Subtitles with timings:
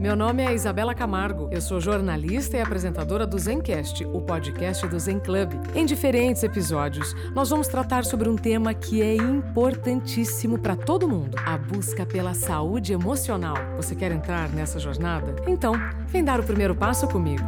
[0.00, 1.50] Meu nome é Isabela Camargo.
[1.52, 5.52] Eu sou jornalista e apresentadora do Zencast, o podcast do Zen Club.
[5.74, 11.36] Em diferentes episódios, nós vamos tratar sobre um tema que é importantíssimo para todo mundo:
[11.44, 13.58] a busca pela saúde emocional.
[13.76, 15.36] Você quer entrar nessa jornada?
[15.46, 15.74] Então,
[16.06, 17.44] vem dar o primeiro passo comigo.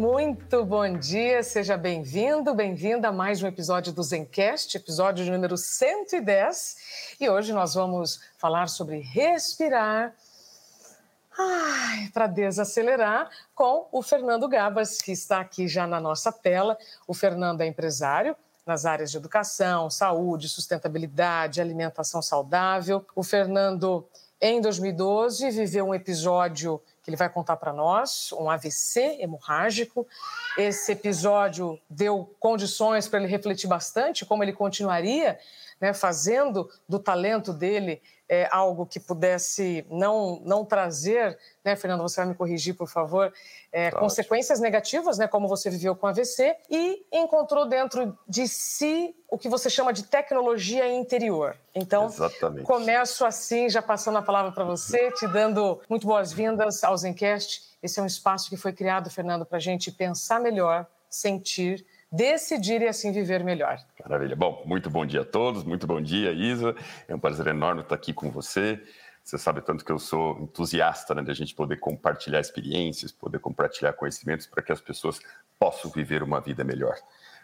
[0.00, 7.16] Muito bom dia, seja bem-vindo, bem-vinda a mais um episódio do Zencast, episódio número 110.
[7.20, 10.14] E hoje nós vamos falar sobre respirar
[12.14, 16.78] para desacelerar com o Fernando Gabas, que está aqui já na nossa tela.
[17.06, 23.04] O Fernando é empresário nas áreas de educação, saúde, sustentabilidade, alimentação saudável.
[23.14, 24.08] O Fernando,
[24.40, 30.06] em 2012, viveu um episódio que ele vai contar para nós, um AVC hemorrágico.
[30.56, 35.38] Esse episódio deu condições para ele refletir bastante como ele continuaria
[35.80, 42.20] né, fazendo do talento dele é, algo que pudesse não, não trazer, né, Fernando, você
[42.20, 43.32] vai me corrigir, por favor,
[43.72, 49.36] é, consequências negativas, né, como você viveu com AVC, e encontrou dentro de si o
[49.36, 51.56] que você chama de tecnologia interior.
[51.74, 52.64] Então, Exatamente.
[52.64, 57.62] começo assim, já passando a palavra para você, te dando muito boas-vindas ao Zencast.
[57.82, 62.82] Esse é um espaço que foi criado, Fernando, para a gente pensar melhor, sentir, decidir
[62.82, 63.78] e assim viver melhor.
[64.02, 64.34] Maravilha.
[64.34, 66.74] Bom, muito bom dia a todos, muito bom dia, Isa.
[67.06, 68.82] É um prazer enorme estar aqui com você.
[69.22, 73.38] Você sabe tanto que eu sou entusiasta né, de a gente poder compartilhar experiências, poder
[73.38, 75.20] compartilhar conhecimentos para que as pessoas
[75.58, 76.96] possam viver uma vida melhor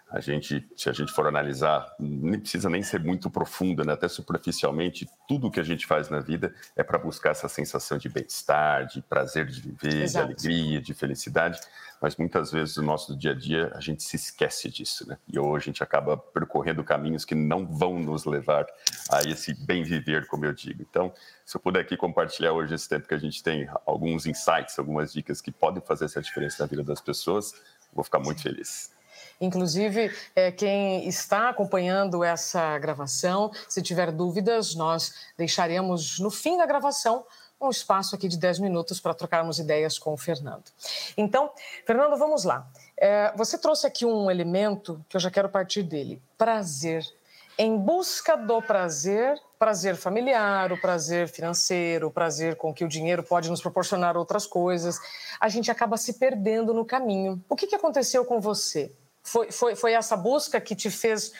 [0.08, 3.92] a gente, se a gente for analisar, nem precisa nem ser muito profunda, né?
[3.92, 8.08] até superficialmente, tudo que a gente faz na vida é para buscar essa sensação de
[8.08, 10.28] bem-estar, de prazer de viver, Exato.
[10.28, 11.58] de alegria, de felicidade,
[12.00, 15.18] mas muitas vezes no nosso dia a dia a gente se esquece disso, né?
[15.26, 18.64] E hoje a gente acaba percorrendo caminhos que não vão nos levar
[19.10, 20.82] a esse bem viver, como eu digo.
[20.88, 21.12] Então,
[21.44, 25.12] se eu puder aqui compartilhar hoje esse tempo que a gente tem alguns insights, algumas
[25.12, 27.54] dicas que podem fazer essa diferença na vida das pessoas,
[27.92, 28.94] vou ficar muito feliz.
[29.40, 36.66] Inclusive, é, quem está acompanhando essa gravação, se tiver dúvidas, nós deixaremos no fim da
[36.66, 37.24] gravação
[37.60, 40.64] um espaço aqui de 10 minutos para trocarmos ideias com o Fernando.
[41.16, 41.50] Então,
[41.86, 42.66] Fernando, vamos lá.
[42.96, 47.04] É, você trouxe aqui um elemento que eu já quero partir dele: prazer.
[47.58, 53.22] Em busca do prazer, prazer familiar, o prazer financeiro, o prazer com que o dinheiro
[53.22, 55.00] pode nos proporcionar outras coisas,
[55.40, 57.42] a gente acaba se perdendo no caminho.
[57.48, 58.92] O que, que aconteceu com você?
[59.26, 61.32] Foi, foi, foi essa busca que te fez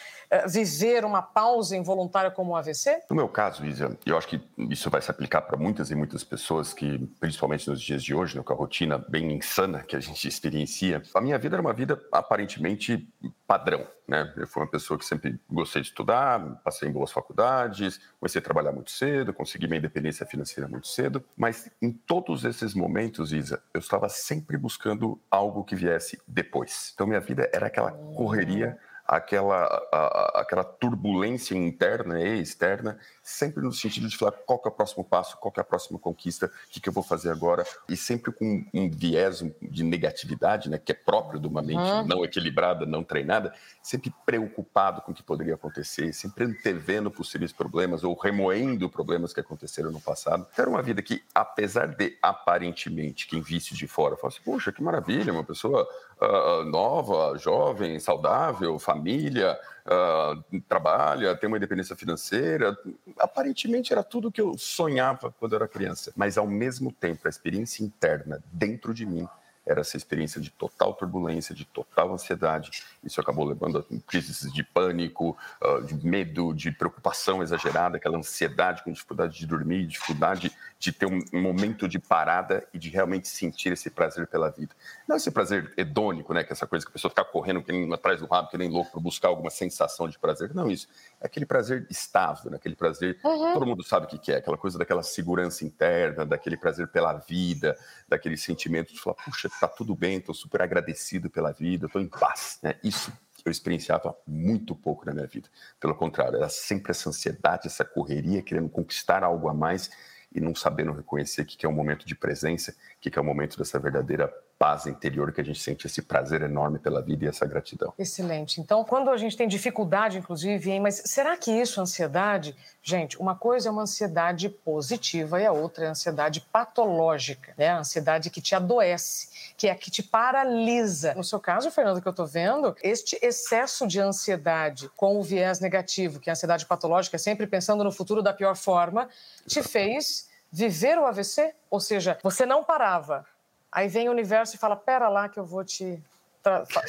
[0.48, 3.02] viver uma pausa involuntária como um AVC?
[3.10, 6.24] No meu caso, Isa, eu acho que isso vai se aplicar para muitas e muitas
[6.24, 10.00] pessoas que, principalmente nos dias de hoje, né, com a rotina bem insana que a
[10.00, 13.08] gente experiencia, a minha vida era uma vida aparentemente
[13.46, 13.86] padrão.
[14.06, 14.32] Né?
[14.36, 18.44] Eu fui uma pessoa que sempre gostei de estudar, passei em boas faculdades, comecei a
[18.44, 23.60] trabalhar muito cedo, consegui minha independência financeira muito cedo, mas em todos esses momentos, Isa,
[23.74, 26.92] eu estava sempre buscando algo que viesse depois.
[26.94, 33.72] Então minha vida era aquela correria aquela, a, aquela turbulência interna e externa, sempre no
[33.72, 36.80] sentido de falar qual é o próximo passo, qual é a próxima conquista, o que,
[36.80, 40.94] que eu vou fazer agora, e sempre com um viés de negatividade, né, que é
[40.94, 42.06] próprio de uma mente uhum.
[42.06, 43.52] não equilibrada, não treinada,
[43.82, 49.40] sempre preocupado com o que poderia acontecer, sempre antevendo possíveis problemas ou remoendo problemas que
[49.40, 50.46] aconteceram no passado.
[50.52, 54.72] Então, era uma vida que, apesar de aparentemente quem visse de fora fala assim, poxa,
[54.72, 55.86] que maravilha, uma pessoa
[56.20, 62.76] uh, nova, jovem, saudável, família, uh, trabalha, tem uma independência financeira.
[63.18, 66.12] Aparentemente era tudo que eu sonhava quando era criança.
[66.16, 69.28] Mas, ao mesmo tempo, a experiência interna dentro de mim
[69.66, 72.84] era essa experiência de total turbulência, de total ansiedade.
[73.02, 78.84] Isso acabou levando a crises de pânico, ah, de medo, de preocupação exagerada, aquela ansiedade
[78.84, 83.72] com dificuldade de dormir, dificuldade de ter um momento de parada e de realmente sentir
[83.72, 84.74] esse prazer pela vida.
[85.08, 87.72] Não esse prazer hedônico, né, que é essa coisa que a pessoa fica correndo que
[87.72, 90.54] nem atrás do rabo, que nem louco para buscar alguma sensação de prazer.
[90.54, 90.86] Não isso.
[91.20, 92.56] É aquele prazer estável, né?
[92.56, 93.52] aquele prazer, uhum.
[93.54, 97.76] todo mundo sabe o que é, aquela coisa daquela segurança interna, daquele prazer pela vida,
[98.06, 102.08] daquele sentimento de falar, puxa, tá tudo bem, estou super agradecido pela vida, estou em
[102.08, 102.58] paz.
[102.62, 102.74] Né?
[102.84, 103.12] Isso
[103.44, 105.48] eu experienciava muito pouco na minha vida.
[105.78, 109.90] Pelo contrário, era sempre essa ansiedade, essa correria, querendo conquistar algo a mais
[110.32, 113.24] e não sabendo reconhecer o que é um momento de presença, o que é o
[113.24, 117.24] um momento dessa verdadeira paz interior que a gente sente esse prazer enorme pela vida
[117.24, 117.92] e essa gratidão.
[117.98, 118.60] Excelente.
[118.60, 123.34] Então, quando a gente tem dificuldade, inclusive, hein, mas será que isso, ansiedade, gente, uma
[123.34, 127.68] coisa é uma ansiedade positiva e a outra é a ansiedade patológica, né?
[127.68, 131.14] A ansiedade que te adoece, que é a que te paralisa.
[131.14, 135.60] No seu caso, Fernando, que eu estou vendo, este excesso de ansiedade com o viés
[135.60, 139.08] negativo, que é a ansiedade patológica, sempre pensando no futuro da pior forma,
[139.46, 141.54] te fez viver o AVC?
[141.70, 143.26] Ou seja, você não parava,
[143.72, 146.02] Aí vem o universo e fala: pera lá que eu vou te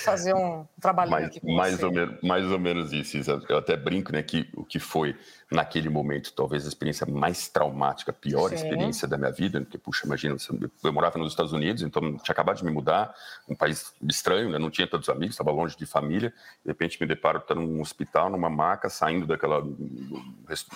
[0.03, 1.81] fazer um trabalho mais, aqui mais.
[1.81, 3.18] Ou menos, mais ou menos isso.
[3.50, 5.18] Eu até brinco, né, que o que foi
[5.50, 8.56] naquele momento talvez a experiência mais traumática, a pior Sim.
[8.56, 10.35] experiência da minha vida, porque puxa, imagina,
[10.83, 13.15] eu morava nos Estados Unidos, então tinha acabado de me mudar,
[13.47, 16.33] um país estranho, né, não tinha tantos amigos, estava longe de família,
[16.63, 19.62] de repente me deparo estando num hospital, numa maca, saindo daquela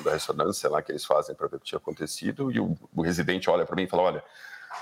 [0.03, 3.01] da ressonância lá que eles fazem para ver o que tinha acontecido, e o, o
[3.01, 4.23] residente olha para mim e fala, olha,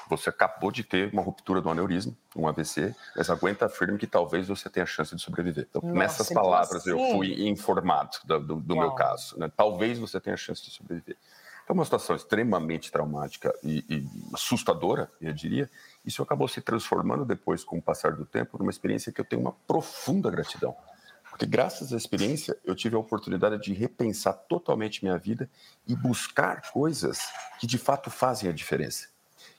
[0.09, 4.47] você acabou de ter uma ruptura do aneurisma, um AVC, mas aguenta firme que talvez
[4.47, 5.67] você tenha chance de sobreviver.
[5.69, 6.89] Então, Nossa, nessas então palavras, assim...
[6.91, 9.37] eu fui informado do, do, do meu caso.
[9.39, 9.51] Né?
[9.55, 11.17] Talvez você tenha chance de sobreviver.
[11.63, 15.69] Então, uma situação extremamente traumática e, e, assustadora, eu diria.
[16.03, 19.41] Isso acabou se transformando depois, com o passar do tempo, numa experiência que eu tenho
[19.43, 20.75] uma profunda gratidão.
[21.29, 25.47] Porque graças à experiência, eu tive a oportunidade de repensar totalmente minha vida
[25.87, 29.07] e buscar coisas que de fato fazem a diferença.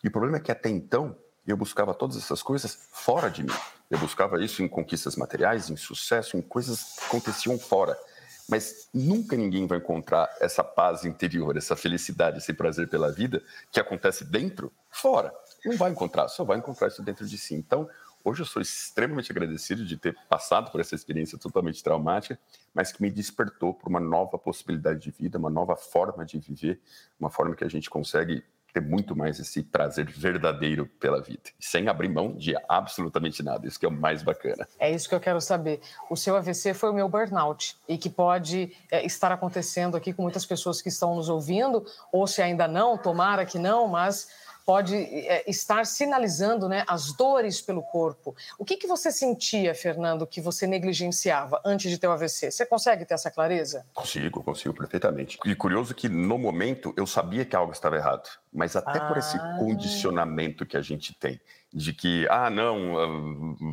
[0.02, 1.16] E o problema é que até então
[1.46, 3.52] eu buscava todas essas coisas fora de mim.
[3.90, 7.98] Eu buscava isso em conquistas materiais, em sucesso, em coisas que aconteciam fora.
[8.48, 13.78] Mas nunca ninguém vai encontrar essa paz interior, essa felicidade, esse prazer pela vida que
[13.78, 15.32] acontece dentro, fora.
[15.64, 17.54] Não vai encontrar, só vai encontrar isso dentro de si.
[17.54, 17.88] Então,
[18.24, 22.38] hoje eu sou extremamente agradecido de ter passado por essa experiência totalmente traumática,
[22.74, 26.80] mas que me despertou para uma nova possibilidade de vida, uma nova forma de viver,
[27.18, 31.88] uma forma que a gente consegue ter muito mais esse prazer verdadeiro pela vida, sem
[31.88, 33.66] abrir mão de absolutamente nada.
[33.66, 34.66] Isso que é o mais bacana.
[34.78, 35.80] É isso que eu quero saber.
[36.08, 40.22] O seu AVC foi o meu burnout e que pode é, estar acontecendo aqui com
[40.22, 44.28] muitas pessoas que estão nos ouvindo, ou se ainda não, tomara que não, mas
[44.70, 48.36] pode é, estar sinalizando né, as dores pelo corpo.
[48.56, 52.52] O que, que você sentia, Fernando, que você negligenciava antes de ter o AVC?
[52.52, 53.84] Você consegue ter essa clareza?
[53.92, 55.40] Consigo, consigo perfeitamente.
[55.44, 59.08] E curioso que no momento eu sabia que algo estava errado, mas até ah.
[59.08, 59.56] por esse ah.
[59.58, 61.40] condicionamento que a gente tem,
[61.74, 63.06] de que, ah, não, ah,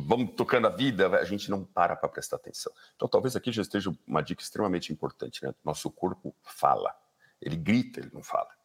[0.04, 2.72] vamos tocando a vida, a gente não para para prestar atenção.
[2.96, 5.54] Então talvez aqui já esteja uma dica extremamente importante, né?
[5.64, 6.92] Nosso corpo fala,
[7.40, 8.57] ele grita, ele não fala.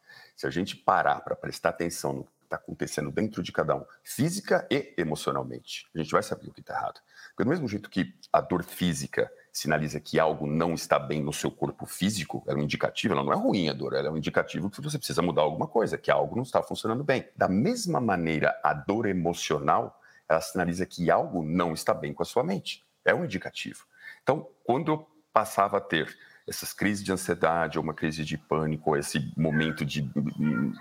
[0.43, 3.85] Se a gente parar para prestar atenção no que está acontecendo dentro de cada um,
[4.03, 6.99] física e emocionalmente, a gente vai saber o que está errado.
[7.29, 11.31] Porque do mesmo jeito que a dor física sinaliza que algo não está bem no
[11.31, 14.17] seu corpo físico, é um indicativo, ela não é ruim a dor, ela é um
[14.17, 17.25] indicativo que você precisa mudar alguma coisa, que algo não está funcionando bem.
[17.37, 19.97] Da mesma maneira, a dor emocional,
[20.27, 22.85] ela sinaliza que algo não está bem com a sua mente.
[23.05, 23.85] É um indicativo.
[24.21, 26.13] Então, quando eu passava a ter
[26.47, 30.09] essas crises de ansiedade, ou uma crise de pânico, ou esse momento de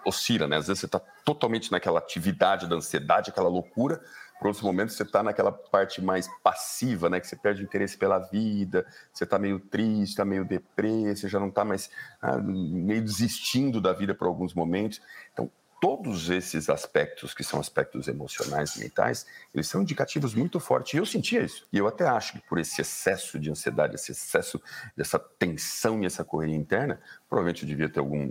[0.05, 0.57] oscila, né?
[0.57, 4.01] Às vezes você está totalmente naquela atividade da ansiedade, aquela loucura,
[4.41, 7.21] por outros momentos você está naquela parte mais passiva, né?
[7.21, 11.29] Que você perde o interesse pela vida, você está meio triste, está meio deprê, você
[11.29, 11.89] já não está mais
[12.21, 15.01] ah, meio desistindo da vida por alguns momentos.
[15.33, 15.49] Então,
[15.83, 20.95] todos esses aspectos, que são aspectos emocionais mentais, eles são indicativos muito fortes.
[20.95, 21.67] E eu sentia isso.
[21.73, 24.63] E eu até acho que por esse excesso de ansiedade, esse excesso
[24.97, 28.31] dessa tensão e essa correria interna, provavelmente eu devia ter algum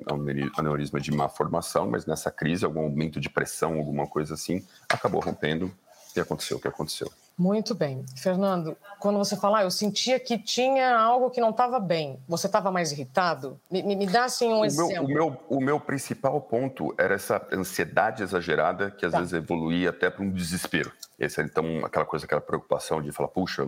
[0.57, 5.19] aneurisma de má formação, mas nessa crise, algum aumento de pressão, alguma coisa assim, acabou
[5.19, 5.75] rompendo
[6.15, 7.11] e aconteceu o que aconteceu.
[7.37, 8.05] Muito bem.
[8.15, 12.45] Fernando, quando você fala, ah, eu sentia que tinha algo que não estava bem, você
[12.45, 13.59] estava mais irritado?
[13.69, 15.07] Me, me, dá assim um o exemplo.
[15.07, 19.19] Meu, o, meu, o meu principal ponto era essa ansiedade exagerada que às tá.
[19.19, 20.91] vezes evoluía até para um desespero.
[21.17, 23.67] Esse, então, aquela coisa, aquela preocupação de falar, puxa,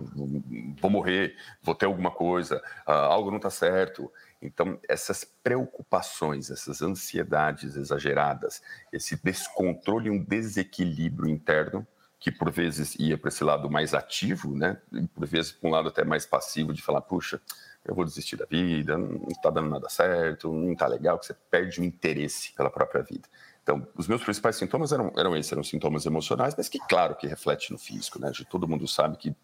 [0.80, 4.10] vou morrer, vou ter alguma coisa, uh, algo não está certo.
[4.40, 8.60] Então, essas preocupações, essas ansiedades exageradas,
[8.92, 11.86] esse descontrole, um desequilíbrio interno,
[12.24, 14.78] que por vezes ia para esse lado mais ativo, né?
[14.90, 17.38] E por vezes para um lado até mais passivo de falar, puxa,
[17.84, 21.36] eu vou desistir da vida, não está dando nada certo, não está legal, que você
[21.50, 23.28] perde o interesse pela própria vida.
[23.64, 27.26] Então, os meus principais sintomas eram, eram esses, eram sintomas emocionais, mas que, claro, que
[27.26, 28.30] reflete no físico, né?
[28.50, 29.34] Todo mundo sabe que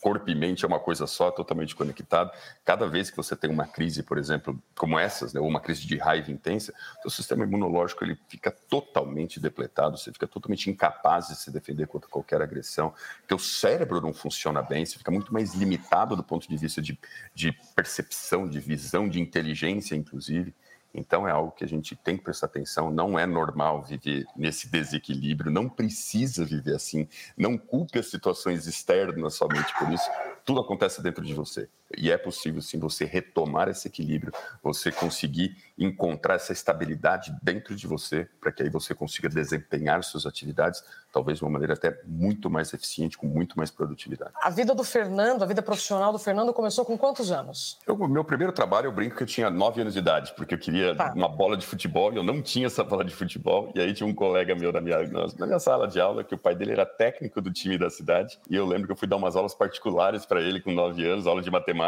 [0.00, 2.32] corpo e mente é uma coisa só, totalmente conectado.
[2.64, 5.86] Cada vez que você tem uma crise, por exemplo, como essas, né, ou uma crise
[5.86, 6.74] de raiva intensa,
[7.06, 12.10] o sistema imunológico ele fica totalmente depletado, você fica totalmente incapaz de se defender contra
[12.10, 12.92] qualquer agressão,
[13.28, 16.98] teu cérebro não funciona bem, você fica muito mais limitado do ponto de vista de,
[17.32, 20.52] de percepção, de visão, de inteligência, inclusive.
[20.94, 22.90] Então é algo que a gente tem que prestar atenção.
[22.90, 27.08] Não é normal viver nesse desequilíbrio, não precisa viver assim.
[27.36, 30.08] Não culpe as situações externas somente por isso.
[30.44, 31.68] Tudo acontece dentro de você.
[31.96, 34.32] E é possível sim você retomar esse equilíbrio,
[34.62, 40.26] você conseguir encontrar essa estabilidade dentro de você, para que aí você consiga desempenhar suas
[40.26, 40.82] atividades,
[41.12, 44.32] talvez de uma maneira até muito mais eficiente, com muito mais produtividade.
[44.40, 47.78] A vida do Fernando, a vida profissional do Fernando começou com quantos anos?
[47.86, 50.58] Eu, meu primeiro trabalho, eu brinco que eu tinha nove anos de idade, porque eu
[50.58, 51.12] queria tá.
[51.14, 53.72] uma bola de futebol e eu não tinha essa bola de futebol.
[53.74, 54.98] E aí tinha um colega meu na minha,
[55.38, 58.38] na minha sala de aula, que o pai dele era técnico do time da cidade,
[58.48, 61.26] e eu lembro que eu fui dar umas aulas particulares para ele com nove anos,
[61.26, 61.81] aula de matemática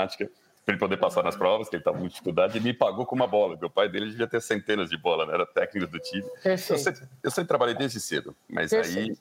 [0.65, 3.15] para ele poder passar nas provas, que ele estava com dificuldade, e me pagou com
[3.15, 3.57] uma bola.
[3.57, 5.35] Meu pai dele devia ter centenas de bolas, né?
[5.35, 6.25] era técnico do time.
[6.43, 6.73] Perfeito.
[6.73, 8.99] Eu sempre, eu sempre trabalhei desde cedo, mas Perfeito.
[8.99, 9.17] aí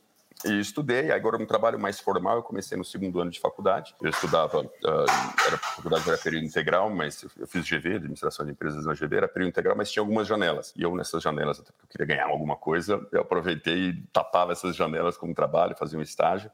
[0.60, 3.96] estudei, agora um trabalho mais formal, eu comecei no segundo ano de faculdade.
[4.02, 5.06] Eu estudava, uh,
[5.48, 9.28] era, faculdade era período integral, mas eu fiz GV, Administração de Empresas na GV, era
[9.28, 10.74] período integral, mas tinha algumas janelas.
[10.76, 14.52] E eu nessas janelas, até porque eu queria ganhar alguma coisa, eu aproveitei e tapava
[14.52, 16.52] essas janelas como trabalho, fazia um estágio.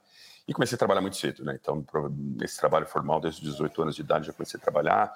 [0.49, 1.59] E comecei a trabalhar muito cedo, né?
[1.61, 1.85] Então,
[2.35, 5.13] nesse trabalho formal, desde os 18 anos de idade, já comecei a trabalhar.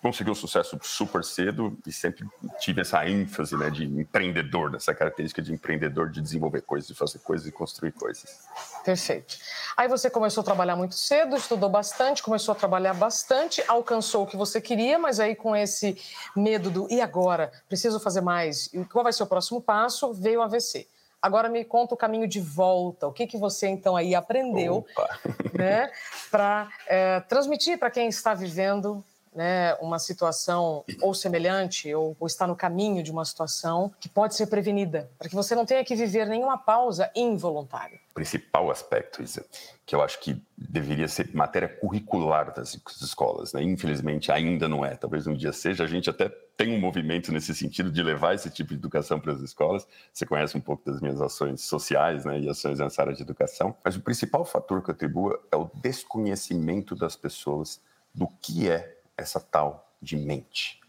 [0.00, 2.24] Consegui um sucesso super cedo e sempre
[2.60, 7.18] tive essa ênfase né, de empreendedor, dessa característica de empreendedor, de desenvolver coisas, de fazer
[7.18, 8.46] coisas e construir coisas.
[8.84, 9.36] Perfeito.
[9.76, 14.26] Aí você começou a trabalhar muito cedo, estudou bastante, começou a trabalhar bastante, alcançou o
[14.26, 16.00] que você queria, mas aí com esse
[16.36, 17.50] medo do e agora?
[17.68, 18.72] Preciso fazer mais?
[18.72, 20.12] E qual vai ser o próximo passo?
[20.12, 20.86] Veio o AVC.
[21.26, 23.08] Agora me conta o caminho de volta.
[23.08, 24.86] O que, que você então aí aprendeu,
[25.52, 25.90] né,
[26.30, 29.04] para é, transmitir para quem está vivendo
[29.34, 34.36] né, uma situação ou semelhante ou, ou, está no caminho de uma situação que pode
[34.36, 37.98] ser prevenida, para que você não tenha que viver nenhuma pausa involuntária.
[38.12, 39.44] O principal aspecto, Isa,
[39.84, 43.62] que eu acho que deveria ser matéria curricular das escolas, né?
[43.64, 47.54] infelizmente ainda não é, talvez um dia seja, a gente até tem um movimento nesse
[47.54, 49.86] sentido de levar esse tipo de educação para as escolas.
[50.12, 53.76] Você conhece um pouco das minhas ações sociais né, e ações nessa área de educação,
[53.84, 57.82] mas o principal fator que eu atribuo é o desconhecimento das pessoas
[58.14, 60.80] do que é essa tal de mente.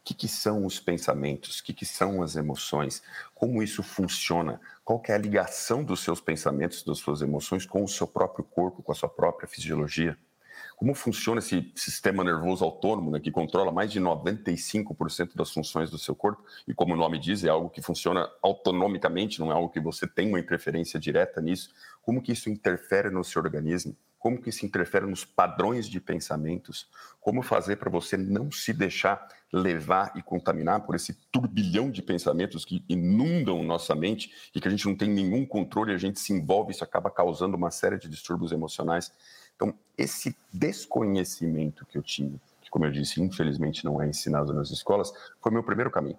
[0.00, 1.58] O que, que são os pensamentos?
[1.58, 3.02] O que, que são as emoções?
[3.34, 4.60] Como isso funciona?
[4.84, 8.82] Qual é a ligação dos seus pensamentos, das suas emoções com o seu próprio corpo,
[8.82, 10.16] com a sua própria fisiologia?
[10.76, 15.98] Como funciona esse sistema nervoso autônomo, né, que controla mais de 95% das funções do
[15.98, 16.44] seu corpo?
[16.68, 20.06] E como o nome diz, é algo que funciona autonomicamente, não é algo que você
[20.06, 21.70] tem uma interferência direta nisso.
[22.02, 23.96] Como que isso interfere no seu organismo?
[24.26, 26.88] como que isso interfere nos padrões de pensamentos,
[27.20, 32.64] como fazer para você não se deixar levar e contaminar por esse turbilhão de pensamentos
[32.64, 36.32] que inundam nossa mente e que a gente não tem nenhum controle, a gente se
[36.32, 39.12] envolve, isso acaba causando uma série de distúrbios emocionais.
[39.56, 44.70] Então, esse desconhecimento que eu tinha, que como eu disse, infelizmente não é ensinado nas
[44.70, 46.18] escolas, foi meu primeiro caminho.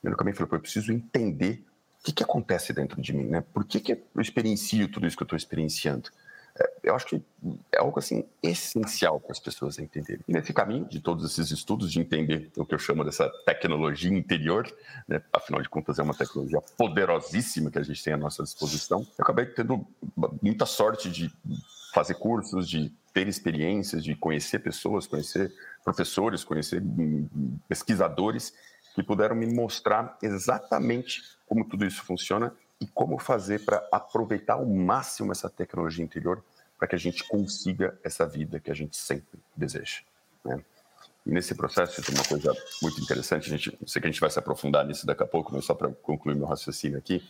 [0.00, 1.64] Primeiro caminho foi, eu preciso entender
[2.00, 3.44] o que, que acontece dentro de mim, né?
[3.54, 6.10] Por que, que eu experiencio tudo isso que eu estou experienciando?
[6.58, 7.22] É, eu acho que
[7.72, 10.22] é algo assim essencial para as pessoas entenderem.
[10.28, 14.10] E nesse caminho de todos esses estudos de entender o que eu chamo dessa tecnologia
[14.10, 14.70] interior,
[15.08, 19.06] né, afinal de contas é uma tecnologia poderosíssima que a gente tem à nossa disposição,
[19.16, 19.86] eu acabei tendo
[20.42, 21.32] muita sorte de
[21.92, 25.52] fazer cursos, de ter experiências, de conhecer pessoas, conhecer
[25.84, 27.28] professores, conhecer hum,
[27.68, 28.54] pesquisadores
[28.94, 34.66] que puderam me mostrar exatamente como tudo isso funciona e como fazer para aproveitar ao
[34.66, 36.42] máximo essa tecnologia interior
[36.78, 40.00] para que a gente consiga essa vida que a gente sempre deseja.
[40.44, 40.64] Né?
[41.24, 44.30] E nesse processo tem uma coisa muito interessante, a gente, sei que a gente vai
[44.30, 47.22] se aprofundar nisso daqui a pouco, mas só para concluir meu raciocínio aqui,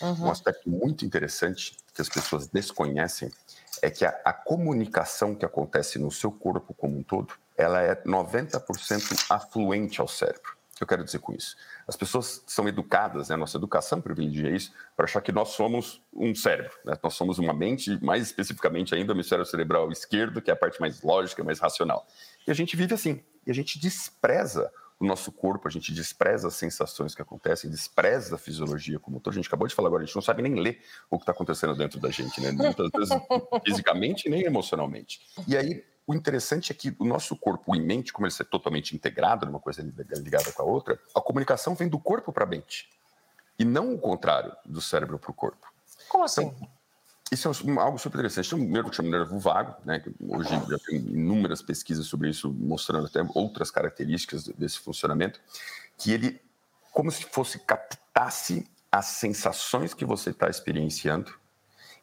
[0.00, 0.26] uhum.
[0.26, 3.30] um aspecto muito interessante que as pessoas desconhecem
[3.82, 7.94] é que a, a comunicação que acontece no seu corpo como um todo, ela é
[7.94, 11.56] 90% afluente ao cérebro que eu quero dizer com isso?
[11.86, 13.36] As pessoas são educadas, né?
[13.36, 16.96] nossa educação privilegia isso, para achar que nós somos um cérebro, né?
[17.02, 20.80] nós somos uma mente, mais especificamente ainda o hemisfério cerebral esquerdo, que é a parte
[20.80, 22.06] mais lógica, mais racional.
[22.46, 26.48] E a gente vive assim, e a gente despreza o nosso corpo, a gente despreza
[26.48, 29.32] as sensações que acontecem, despreza a fisiologia como todo.
[29.32, 31.32] A gente acabou de falar agora, a gente não sabe nem ler o que está
[31.32, 32.52] acontecendo dentro da gente, né?
[32.52, 33.08] Muitas vezes
[33.64, 35.22] fisicamente nem emocionalmente.
[35.48, 38.94] E aí o interessante é que o nosso corpo e mente, como ele é totalmente
[38.94, 42.90] integrado, uma coisa ligada com a outra, a comunicação vem do corpo para a mente.
[43.58, 45.66] E não o contrário, do cérebro para o corpo.
[46.08, 46.44] Como assim?
[46.44, 46.68] Então,
[47.30, 48.50] isso é algo super interessante.
[48.50, 50.02] Tem um nervo que chama nervo vago, né?
[50.28, 55.40] hoje já tem inúmeras pesquisas sobre isso, mostrando até outras características desse funcionamento,
[55.96, 56.40] que ele,
[56.92, 61.32] como se fosse captasse as sensações que você está experienciando,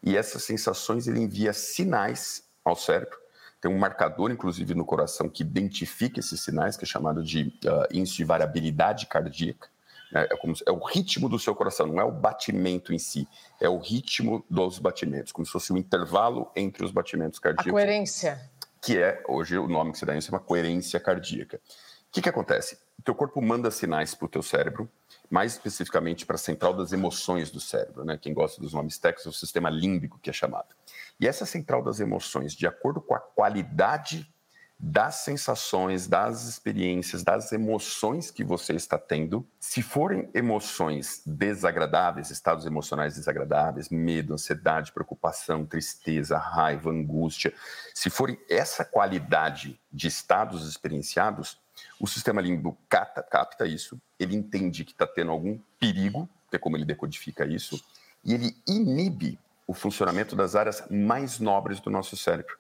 [0.02, 3.18] e essas sensações ele envia sinais ao cérebro,
[3.60, 7.88] tem um marcador, inclusive, no coração que identifica esses sinais, que é chamado de uh,
[7.92, 9.68] índice de variabilidade cardíaca.
[10.14, 13.28] É, é, como, é o ritmo do seu coração, não é o batimento em si,
[13.60, 17.70] é o ritmo dos batimentos, como se fosse o intervalo entre os batimentos cardíacos.
[17.70, 18.50] A coerência.
[18.82, 21.58] Que é, hoje, o nome que se dá isso é uma coerência cardíaca.
[21.58, 22.78] O que, que acontece?
[22.98, 24.90] O teu corpo manda sinais para o teu cérebro,
[25.30, 28.06] mais especificamente para a central das emoções do cérebro.
[28.06, 28.18] Né?
[28.18, 30.74] Quem gosta dos nomes técnicos é o sistema límbico, que é chamado.
[31.20, 34.32] E essa central das emoções, de acordo com a qualidade
[34.80, 42.66] das sensações, das experiências, das emoções que você está tendo, se forem emoções desagradáveis, estados
[42.66, 47.54] emocionais desagradáveis, medo, ansiedade, preocupação, tristeza, raiva, angústia,
[47.94, 51.60] se forem essa qualidade de estados experienciados,
[52.00, 56.60] o sistema límbico capta, capta isso, ele entende que está tendo algum perigo, que é
[56.60, 57.84] como ele decodifica isso,
[58.24, 62.58] e ele inibe o funcionamento das áreas mais nobres do nosso cérebro.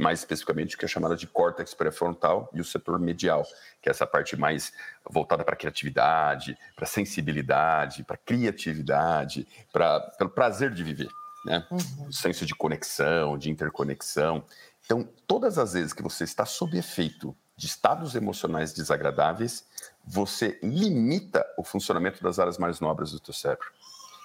[0.00, 3.46] Mais especificamente, o que é chamada de córtex pré-frontal e o setor medial,
[3.82, 4.72] que é essa parte mais
[5.08, 11.10] voltada para a criatividade, para a sensibilidade, para a criatividade, para o prazer de viver,
[11.44, 11.66] né?
[11.70, 12.08] Uhum.
[12.08, 14.42] O senso de conexão, de interconexão.
[14.84, 19.66] Então, todas as vezes que você está sob efeito de estados emocionais desagradáveis,
[20.02, 23.68] você limita o funcionamento das áreas mais nobres do teu cérebro.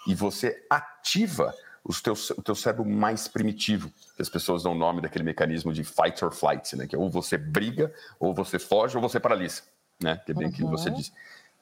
[0.07, 1.53] E você ativa
[1.85, 5.71] os teus, o teu cérebro mais primitivo, que as pessoas dão o nome daquele mecanismo
[5.71, 6.87] de fight or flight, né?
[6.87, 9.61] Que é ou você briga, ou você foge, ou você paralisa,
[10.01, 10.19] né?
[10.25, 10.55] Que é bem o uhum.
[10.55, 11.13] que você disse.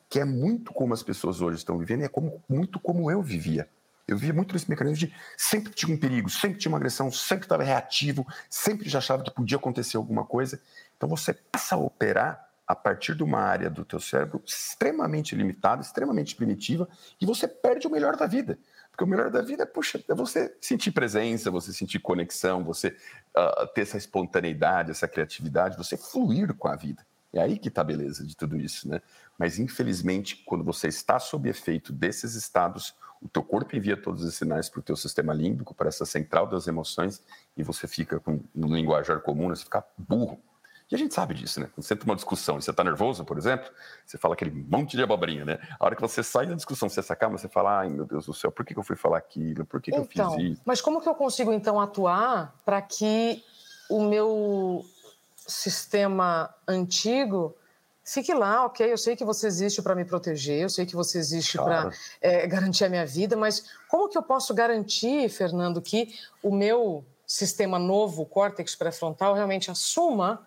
[0.09, 3.21] Que é muito como as pessoas hoje estão vivendo e é como, muito como eu
[3.21, 3.67] vivia.
[4.07, 7.45] Eu vivia muito nesse mecanismo de sempre tinha um perigo, sempre tinha uma agressão, sempre
[7.45, 10.59] estava reativo, sempre já achava que podia acontecer alguma coisa.
[10.95, 15.81] Então você passa a operar a partir de uma área do teu cérebro extremamente limitada,
[15.81, 16.87] extremamente primitiva,
[17.19, 18.57] e você perde o melhor da vida.
[18.93, 22.89] Porque o melhor da vida, puxa, é você sentir presença, você sentir conexão, você
[23.35, 27.03] uh, ter essa espontaneidade, essa criatividade, você fluir com a vida.
[27.33, 29.01] É aí que está a beleza de tudo isso, né?
[29.35, 34.35] Mas, infelizmente, quando você está sob efeito desses estados, o teu corpo envia todos os
[34.35, 37.23] sinais para o teu sistema límbico, para essa central das emoções,
[37.57, 40.39] e você fica, com, no linguajar comum, você fica burro
[40.93, 41.67] e a gente sabe disso, né?
[41.73, 43.67] Quando você entra uma discussão e você está nervoso, por exemplo,
[44.05, 45.57] você fala aquele monte de abobrinha, né?
[45.79, 48.27] A hora que você sai da discussão, você se acalma, você fala, ai meu Deus
[48.27, 49.65] do céu, por que, que eu fui falar aquilo?
[49.65, 50.61] Por que, que então, eu fiz então, isso?
[50.63, 53.43] Mas como que eu consigo, então, atuar para que
[53.89, 54.85] o meu
[55.35, 57.57] sistema antigo
[58.05, 58.91] fique lá, ok?
[58.91, 61.89] Eu sei que você existe para me proteger, eu sei que você existe claro.
[61.89, 66.53] para é, garantir a minha vida, mas como que eu posso garantir, Fernando, que o
[66.53, 70.45] meu sistema novo, o córtex pré-frontal, realmente assuma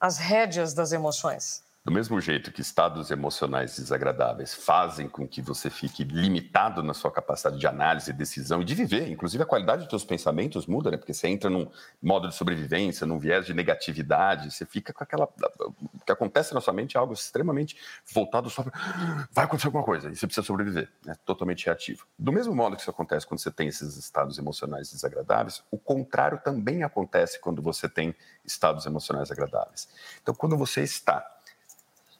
[0.00, 1.62] as rédeas das emoções.
[1.88, 7.10] Do mesmo jeito que estados emocionais desagradáveis fazem com que você fique limitado na sua
[7.10, 10.98] capacidade de análise, decisão e de viver, inclusive a qualidade dos seus pensamentos muda, né?
[10.98, 11.66] Porque você entra num
[12.02, 15.24] modo de sobrevivência, num viés de negatividade, você fica com aquela.
[15.64, 17.74] O que acontece na sua mente é algo extremamente
[18.12, 19.26] voltado só para.
[19.32, 21.16] Vai acontecer alguma coisa e você precisa sobreviver, né?
[21.24, 22.06] totalmente reativo.
[22.18, 26.38] Do mesmo modo que isso acontece quando você tem esses estados emocionais desagradáveis, o contrário
[26.44, 29.88] também acontece quando você tem estados emocionais agradáveis.
[30.20, 31.37] Então, quando você está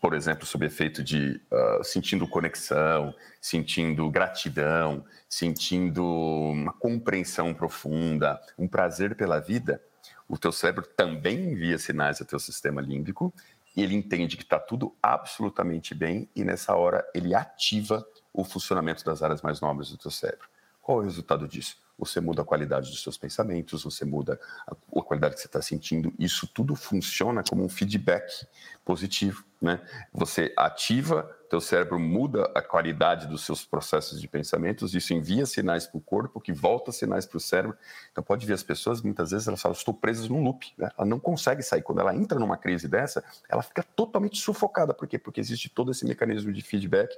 [0.00, 8.68] por exemplo, sob efeito de uh, sentindo conexão, sentindo gratidão, sentindo uma compreensão profunda, um
[8.68, 9.82] prazer pela vida,
[10.28, 13.32] o teu cérebro também envia sinais ao teu sistema límbico
[13.74, 19.04] e ele entende que está tudo absolutamente bem e nessa hora ele ativa o funcionamento
[19.04, 20.48] das áreas mais nobres do teu cérebro.
[20.80, 21.76] Qual é o resultado disso?
[21.98, 25.60] Você muda a qualidade dos seus pensamentos, você muda a, a qualidade que você está
[25.60, 26.12] sentindo.
[26.18, 28.46] Isso tudo funciona como um feedback
[28.84, 29.80] positivo, né?
[30.12, 35.86] Você ativa, teu cérebro muda a qualidade dos seus processos de pensamentos, isso envia sinais
[35.86, 37.76] para o corpo, que volta sinais para o cérebro.
[38.12, 40.90] Então pode ver as pessoas, muitas vezes elas falam, estou presas num loop, né?
[40.96, 41.82] ela não consegue sair.
[41.82, 44.94] Quando ela entra numa crise dessa, ela fica totalmente sufocada.
[44.94, 45.18] Por quê?
[45.18, 47.14] Porque existe todo esse mecanismo de feedback.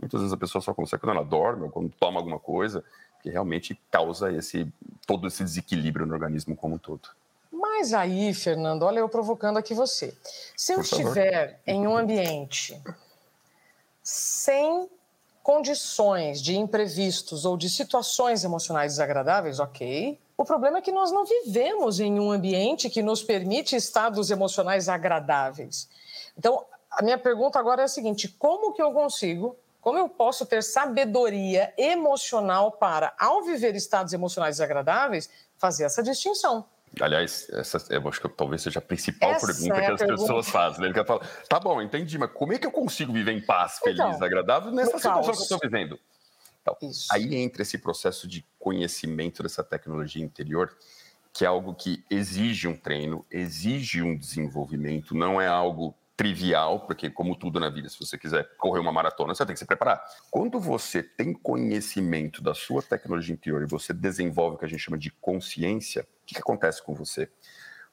[0.00, 2.82] Muitas vezes a pessoa só consegue quando ela dorme ou quando toma alguma coisa
[3.22, 4.66] que realmente causa esse
[5.06, 7.08] todo esse desequilíbrio no organismo como um todo.
[7.50, 10.16] Mas aí, Fernando, olha eu provocando aqui você.
[10.56, 12.80] Se eu estiver em um ambiente
[14.02, 14.88] sem
[15.42, 20.18] condições de imprevistos ou de situações emocionais desagradáveis, ok.
[20.36, 24.88] O problema é que nós não vivemos em um ambiente que nos permite estados emocionais
[24.88, 25.88] agradáveis.
[26.36, 30.46] Então, a minha pergunta agora é a seguinte: como que eu consigo como eu posso
[30.46, 36.64] ter sabedoria emocional para, ao viver estados emocionais desagradáveis, fazer essa distinção?
[37.00, 39.98] Aliás, essa eu acho que talvez seja a principal essa pergunta é a que as
[39.98, 40.20] pergunta.
[40.20, 40.84] pessoas fazem.
[40.84, 43.98] Ele fala, tá bom, entendi, mas como é que eu consigo viver em paz, feliz,
[43.98, 45.36] então, agradável nessa situação caos.
[45.36, 45.98] que eu estou vivendo?
[46.60, 46.76] Então,
[47.10, 50.76] aí entra esse processo de conhecimento dessa tecnologia interior
[51.32, 57.10] que é algo que exige um treino, exige um desenvolvimento, não é algo trivial, porque
[57.10, 60.02] como tudo na vida, se você quiser correr uma maratona, você tem que se preparar.
[60.30, 64.80] Quando você tem conhecimento da sua tecnologia interior e você desenvolve o que a gente
[64.80, 67.30] chama de consciência, o que, que acontece com você?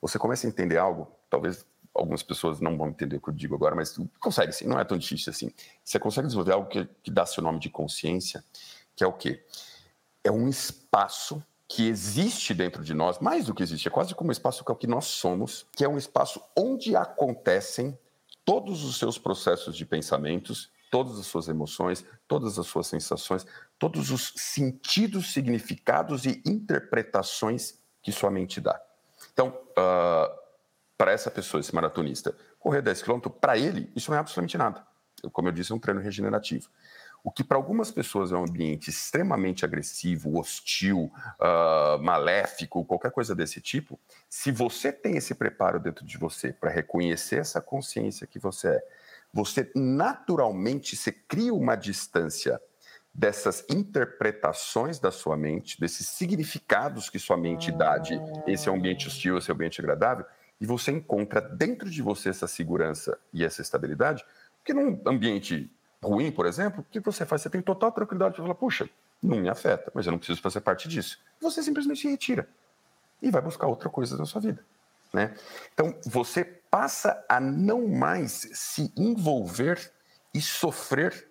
[0.02, 3.56] Você começa a entender algo, talvez algumas pessoas não vão entender o que eu digo
[3.56, 5.52] agora, mas consegue sim, não é tão difícil assim.
[5.84, 8.44] Você consegue desenvolver algo que, que dá seu nome de consciência,
[8.96, 9.44] que é o quê?
[10.24, 14.30] É um espaço que existe dentro de nós, mais do que existe, é quase como
[14.30, 17.98] um espaço que é o que nós somos, que é um espaço onde acontecem
[18.50, 23.46] todos os seus processos de pensamentos, todas as suas emoções, todas as suas sensações,
[23.78, 28.82] todos os sentidos, significados e interpretações que sua mente dá.
[29.32, 30.36] Então, uh,
[30.98, 34.84] para essa pessoa, esse maratonista, correr 10 km, para ele, isso não é absolutamente nada.
[35.32, 36.72] Como eu disse, é um treino regenerativo.
[37.24, 43.36] O que para algumas pessoas é um ambiente extremamente agressivo, hostil, uh, maléfico, qualquer coisa
[43.36, 48.40] desse tipo, se você tem esse preparo dentro de você para reconhecer essa consciência que
[48.40, 48.84] você é,
[49.34, 52.60] você naturalmente se cria uma distância
[53.14, 58.76] dessas interpretações da sua mente, desses significados que sua mente dá de esse é um
[58.76, 60.26] ambiente hostil, esse é um ambiente agradável,
[60.60, 64.26] e você encontra dentro de você essa segurança e essa estabilidade,
[64.58, 65.72] porque num ambiente
[66.04, 67.42] ruim, por exemplo, o que você faz?
[67.42, 68.90] Você tem total tranquilidade de falar, puxa,
[69.22, 71.20] não me afeta, mas eu não preciso fazer parte disso.
[71.42, 72.48] Você simplesmente se retira
[73.22, 74.64] e vai buscar outra coisa na sua vida.
[75.14, 75.36] Né?
[75.74, 79.92] Então, você passa a não mais se envolver
[80.34, 81.29] e sofrer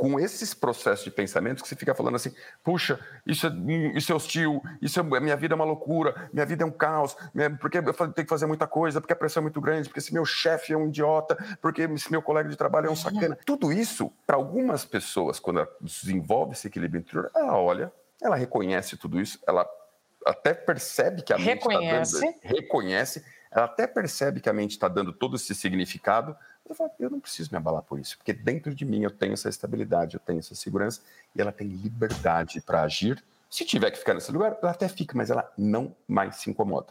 [0.00, 2.32] com esses processos de pensamento que você fica falando assim,
[2.64, 3.50] puxa, isso é,
[3.94, 7.14] isso é hostil, isso é, minha vida é uma loucura, minha vida é um caos,
[7.60, 10.14] porque eu tenho que fazer muita coisa, porque a pressão é muito grande, porque esse
[10.14, 13.36] meu chefe é um idiota, porque esse meu colega de trabalho é um sacana.
[13.44, 18.96] Tudo isso, para algumas pessoas, quando ela desenvolve esse equilíbrio interior, ela olha, ela reconhece
[18.96, 19.68] tudo isso, ela
[20.24, 24.88] até percebe que a mente está dando, reconhece, ela até percebe que a mente está
[24.88, 26.34] dando todo esse significado,
[26.70, 29.32] eu falo, eu não preciso me abalar por isso, porque dentro de mim eu tenho
[29.32, 31.00] essa estabilidade, eu tenho essa segurança
[31.34, 33.22] e ela tem liberdade para agir.
[33.48, 36.88] Se tiver que ficar nesse lugar, ela até fica, mas ela não mais se incomoda.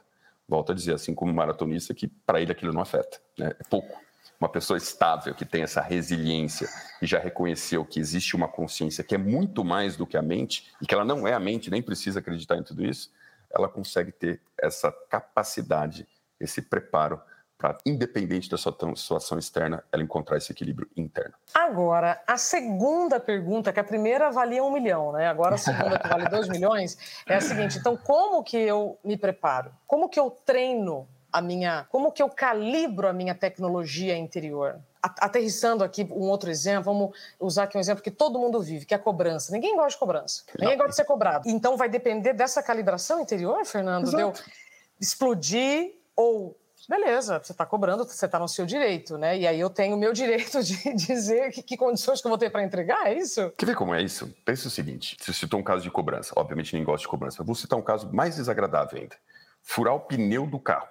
[0.47, 3.53] Volto a dizer, assim como maratonista, que para ele aquilo não afeta, né?
[3.59, 3.97] é pouco.
[4.39, 6.67] Uma pessoa estável, que tem essa resiliência
[7.01, 10.71] e já reconheceu que existe uma consciência que é muito mais do que a mente
[10.81, 13.11] e que ela não é a mente, nem precisa acreditar em tudo isso,
[13.51, 16.07] ela consegue ter essa capacidade,
[16.39, 17.21] esse preparo
[17.59, 21.33] para, independente da sua situação externa, ela encontrar esse equilíbrio interno.
[21.53, 25.27] Agora, a segunda pergunta, que a primeira valia um milhão, né?
[25.27, 29.17] Agora a segunda, que vale dois milhões, é a seguinte: então, como que eu me
[29.17, 29.73] preparo?
[29.85, 31.85] Como que eu treino a minha.
[31.89, 34.79] Como que eu calibro a minha tecnologia interior?
[35.01, 38.93] Aterrissando aqui um outro exemplo, vamos usar aqui um exemplo que todo mundo vive, que
[38.93, 39.51] é a cobrança.
[39.51, 40.43] Ninguém gosta de cobrança.
[40.57, 40.77] Ninguém Não.
[40.77, 41.47] gosta de ser cobrado.
[41.47, 44.17] Então vai depender dessa calibração interior, Fernando, Exato.
[44.17, 44.33] de eu
[44.99, 46.57] explodir ou
[46.89, 49.37] beleza, você está cobrando, você está no seu direito, né?
[49.37, 52.37] E aí eu tenho o meu direito de dizer que, que condições que eu vou
[52.37, 53.51] ter para entregar, é isso?
[53.55, 54.33] Quer ver como é isso?
[54.43, 57.53] Pensa o seguinte: você citou um caso de cobrança, obviamente ninguém gosta de cobrança, vou
[57.53, 59.15] citar um caso mais desagradável ainda:
[59.61, 60.87] furar o pneu do carro.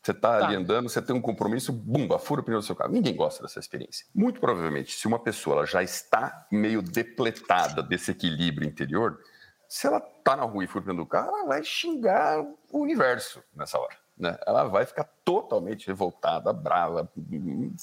[0.00, 0.46] Você está tá.
[0.46, 2.92] ali andando, você tem um compromisso, bumba, fura o pneu do seu carro.
[2.92, 4.06] Ninguém gosta dessa experiência.
[4.14, 9.18] Muito provavelmente, se uma pessoa ela já está meio depletada desse equilíbrio interior,
[9.66, 12.78] se ela está na rua e fura o pneu do carro, ela vai xingar o
[12.78, 14.38] universo nessa hora né?
[14.46, 17.10] Ela vai ficar totalmente revoltada, brava,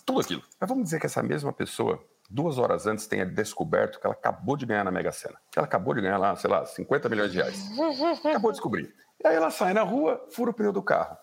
[0.06, 0.42] tudo aquilo.
[0.60, 4.56] Mas vamos dizer que essa mesma pessoa, duas horas antes, tenha descoberto que ela acabou
[4.56, 5.38] de ganhar na Mega Sena.
[5.56, 7.70] Ela acabou de ganhar lá, sei lá, 50 milhões de reais.
[8.26, 8.94] Acabou de descobrir.
[9.24, 11.18] E aí ela sai na rua, fura o pneu do carro.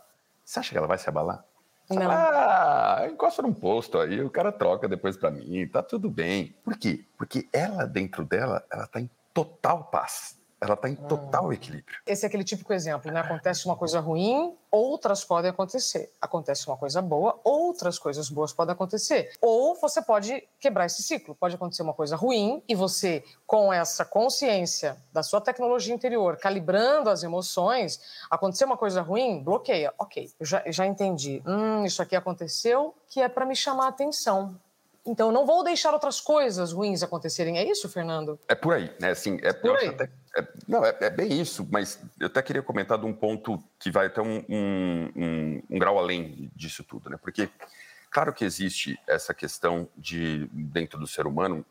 [0.45, 1.45] Você acha que ela vai se abalar?
[1.91, 2.11] Não.
[2.11, 6.55] Ah, encosta num posto aí, o cara troca depois para mim, tá tudo bem.
[6.63, 7.07] Por quê?
[7.17, 11.99] Porque ela, dentro dela, ela tá em total paz ela está em total equilíbrio.
[12.07, 13.21] Esse é aquele típico exemplo, né?
[13.21, 16.13] Acontece uma coisa ruim, outras podem acontecer.
[16.21, 19.33] Acontece uma coisa boa, outras coisas boas podem acontecer.
[19.41, 21.35] Ou você pode quebrar esse ciclo.
[21.35, 27.09] Pode acontecer uma coisa ruim e você, com essa consciência da sua tecnologia interior, calibrando
[27.09, 29.95] as emoções, acontecer uma coisa ruim, bloqueia.
[29.99, 31.41] Ok, eu já, eu já entendi.
[31.47, 34.59] Hum, isso aqui aconteceu que é para me chamar a atenção.
[35.09, 37.57] Então, não vou deixar outras coisas ruins acontecerem.
[37.59, 38.39] É isso, Fernando?
[38.47, 39.11] É por aí, né?
[39.11, 39.89] Assim, é, por aí.
[39.89, 43.63] Até, é, não, é, é, bem isso, mas eu até queria comentar de um ponto
[43.79, 47.19] que vai até um, um, um, um grau além disso tudo, né?
[47.21, 47.49] Porque,
[48.11, 51.65] claro que existe essa questão de, dentro do ser humano,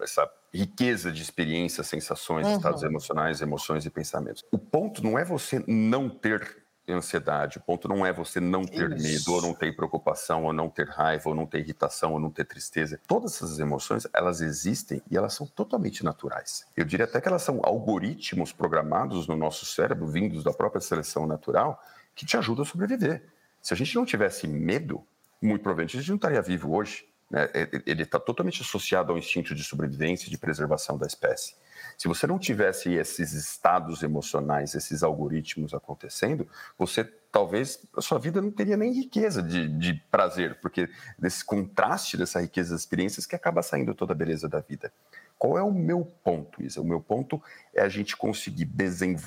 [0.00, 2.56] essa riqueza de experiências, sensações, uhum.
[2.56, 4.44] estados emocionais, emoções e pensamentos.
[4.50, 8.92] O ponto não é você não ter ansiedade, o ponto não é você não ter
[8.92, 9.02] Isso.
[9.02, 12.30] medo, ou não ter preocupação, ou não ter raiva, ou não ter irritação, ou não
[12.30, 13.00] ter tristeza.
[13.06, 16.66] Todas essas emoções, elas existem e elas são totalmente naturais.
[16.76, 21.26] Eu diria até que elas são algoritmos programados no nosso cérebro, vindos da própria seleção
[21.26, 21.82] natural,
[22.14, 23.24] que te ajudam a sobreviver.
[23.60, 25.04] Se a gente não tivesse medo,
[25.40, 27.06] muito provavelmente a gente não estaria vivo hoje.
[27.30, 27.48] Né?
[27.86, 31.54] Ele está totalmente associado ao instinto de sobrevivência e de preservação da espécie.
[31.96, 38.40] Se você não tivesse esses estados emocionais, esses algoritmos acontecendo, você talvez a sua vida
[38.40, 40.88] não teria nem riqueza de, de prazer, porque
[41.18, 44.92] desse contraste dessa riqueza das experiências que acaba saindo toda a beleza da vida.
[45.38, 46.80] Qual é o meu ponto, Isa?
[46.80, 47.40] O meu ponto
[47.72, 48.68] é a gente conseguir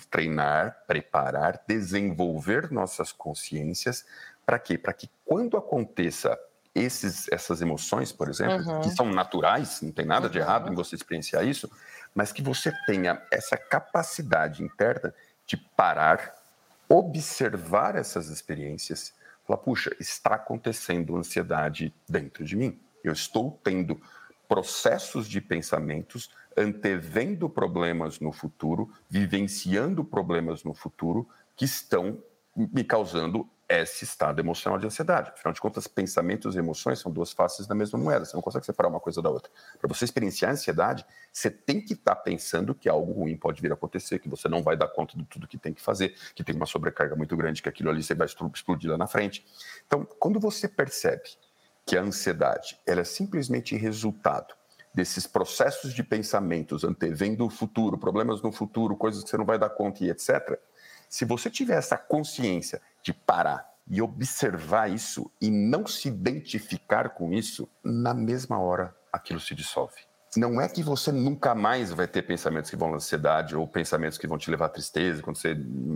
[0.09, 4.05] treinar, preparar, desenvolver nossas consciências.
[4.45, 4.77] Para quê?
[4.77, 6.37] Para que quando aconteça
[6.73, 8.81] esses, essas emoções, por exemplo, uhum.
[8.81, 11.69] que são naturais, não tem nada de errado em você experienciar isso,
[12.15, 15.13] mas que você tenha essa capacidade interna
[15.45, 16.33] de parar,
[16.87, 19.13] observar essas experiências,
[19.45, 22.79] falar, puxa, está acontecendo ansiedade dentro de mim.
[23.03, 23.99] Eu estou tendo
[24.47, 32.21] processos de pensamentos antevendo problemas no futuro, vivenciando problemas no futuro que estão
[32.55, 35.31] me causando esse estado emocional de ansiedade.
[35.31, 38.25] Afinal de contas, pensamentos e emoções são duas faces da mesma moeda.
[38.25, 39.51] Você não consegue separar uma coisa da outra.
[39.79, 43.71] Para você experienciar ansiedade, você tem que estar tá pensando que algo ruim pode vir
[43.71, 46.43] a acontecer, que você não vai dar conta de tudo que tem que fazer, que
[46.43, 49.45] tem uma sobrecarga muito grande, que aquilo ali você vai explodir lá na frente.
[49.85, 51.29] Então, quando você percebe
[51.85, 54.53] que a ansiedade ela é simplesmente resultado
[54.93, 59.57] desses processos de pensamentos antevendo o futuro, problemas no futuro, coisas que você não vai
[59.57, 60.59] dar conta e etc.,
[61.11, 67.33] se você tiver essa consciência de parar e observar isso e não se identificar com
[67.33, 69.99] isso, na mesma hora aquilo se dissolve.
[70.37, 74.17] Não é que você nunca mais vai ter pensamentos que vão à ansiedade ou pensamentos
[74.17, 75.49] que vão te levar à tristeza quando você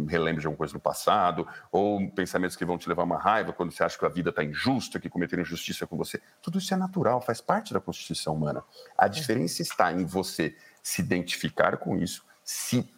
[0.09, 3.53] relembra de alguma coisa no passado, ou pensamentos que vão te levar a uma raiva
[3.53, 6.21] quando você acha que a vida está injusta, que cometeram injustiça com você.
[6.41, 8.61] Tudo isso é natural, faz parte da constituição humana.
[8.97, 12.93] A diferença está em você se identificar com isso, se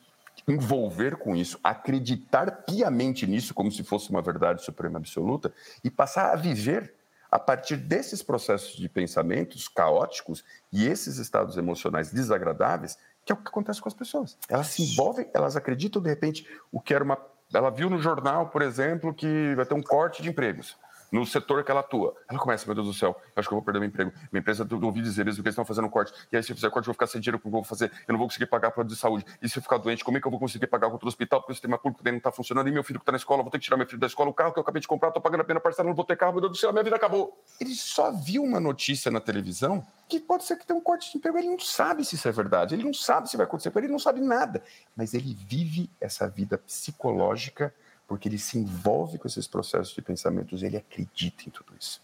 [0.47, 6.31] envolver com isso, acreditar piamente nisso como se fosse uma verdade suprema absoluta e passar
[6.31, 6.93] a viver
[7.29, 13.37] a partir desses processos de pensamentos caóticos e esses estados emocionais desagradáveis, que é o
[13.37, 14.37] que acontece com as pessoas.
[14.47, 17.17] Elas se envolvem, elas acreditam de repente o que era uma
[17.53, 20.75] ela viu no jornal, por exemplo, que vai ter um corte de empregos
[21.11, 22.15] no setor que ela atua.
[22.29, 24.11] Ela começa, meu Deus do céu, eu acho que eu vou perder meu emprego.
[24.31, 26.13] Minha empresa, eu ouvi dizer mesmo que eles estão fazendo corte.
[26.31, 27.91] E aí, se eu fizer corte, eu vou ficar sem dinheiro, como eu vou fazer?
[28.07, 29.25] Eu não vou conseguir pagar plano de saúde.
[29.41, 31.41] E se eu ficar doente, como é que eu vou conseguir pagar contra o hospital?
[31.41, 32.67] Porque o sistema público dele não está funcionando.
[32.67, 34.29] E meu filho que está na escola, vou ter que tirar meu filho da escola.
[34.29, 36.17] O carro que eu acabei de comprar, estou pagando a pena parcela, não vou ter
[36.17, 36.33] carro.
[36.33, 37.41] Meu Deus do céu, minha vida acabou.
[37.59, 41.17] Ele só viu uma notícia na televisão que pode ser que tenha um corte de
[41.17, 41.37] emprego.
[41.37, 42.75] Ele não sabe se isso é verdade.
[42.75, 44.63] Ele não sabe se vai acontecer com ele, ele não sabe nada.
[44.95, 47.73] Mas ele vive essa vida psicológica
[48.07, 52.01] porque ele se envolve com esses processos de pensamentos, ele acredita em tudo isso.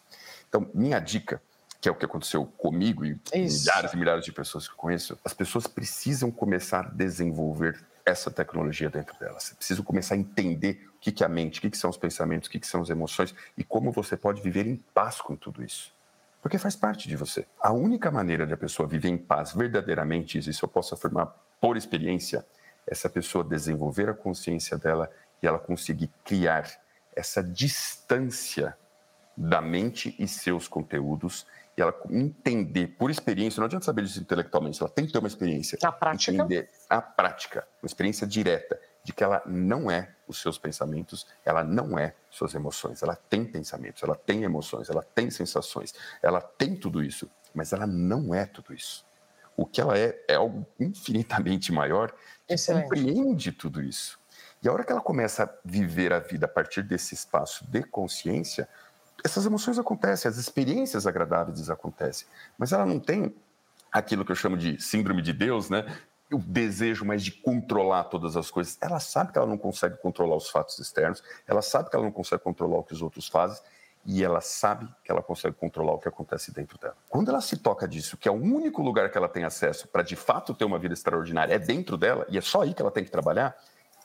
[0.48, 1.42] Então, minha dica,
[1.80, 3.66] que é o que aconteceu comigo e isso.
[3.66, 8.30] milhares e milhares de pessoas que eu conheço, as pessoas precisam começar a desenvolver essa
[8.30, 9.54] tecnologia dentro delas.
[9.58, 12.52] Precisam começar a entender o que é a mente, o que são os pensamentos, o
[12.52, 15.94] que são as emoções e como você pode viver em paz com tudo isso.
[16.42, 17.46] Porque faz parte de você.
[17.60, 21.28] A única maneira de a pessoa viver em paz verdadeiramente, isso eu posso afirmar
[21.62, 22.46] por experiência,
[22.86, 25.10] é essa pessoa desenvolver a consciência dela
[25.44, 26.72] e ela conseguir criar
[27.14, 28.76] essa distância
[29.36, 34.82] da mente e seus conteúdos e ela entender por experiência, não adianta saber disso intelectualmente,
[34.82, 35.78] ela tem que ter uma experiência.
[35.84, 36.32] A prática.
[36.32, 41.64] Entender a prática, uma experiência direta de que ela não é os seus pensamentos, ela
[41.64, 46.76] não é suas emoções, ela tem pensamentos, ela tem emoções, ela tem sensações, ela tem
[46.76, 49.06] tudo isso, mas ela não é tudo isso.
[49.58, 52.12] O que ela é é algo infinitamente maior
[52.48, 52.84] que Excelente.
[52.84, 54.23] compreende tudo isso.
[54.64, 57.84] E a hora que ela começa a viver a vida a partir desse espaço de
[57.84, 58.70] consciência,
[59.22, 62.26] essas emoções acontecem, as experiências agradáveis acontecem,
[62.58, 63.36] mas ela não tem
[63.92, 65.86] aquilo que eu chamo de síndrome de Deus, né?
[66.32, 68.78] O desejo mais de controlar todas as coisas.
[68.82, 72.12] Ela sabe que ela não consegue controlar os fatos externos, ela sabe que ela não
[72.12, 73.62] consegue controlar o que os outros fazem,
[74.06, 76.96] e ela sabe que ela consegue controlar o que acontece dentro dela.
[77.10, 80.04] Quando ela se toca disso, que é o único lugar que ela tem acesso para
[80.04, 82.92] de fato ter uma vida extraordinária, é dentro dela, e é só aí que ela
[82.92, 83.56] tem que trabalhar,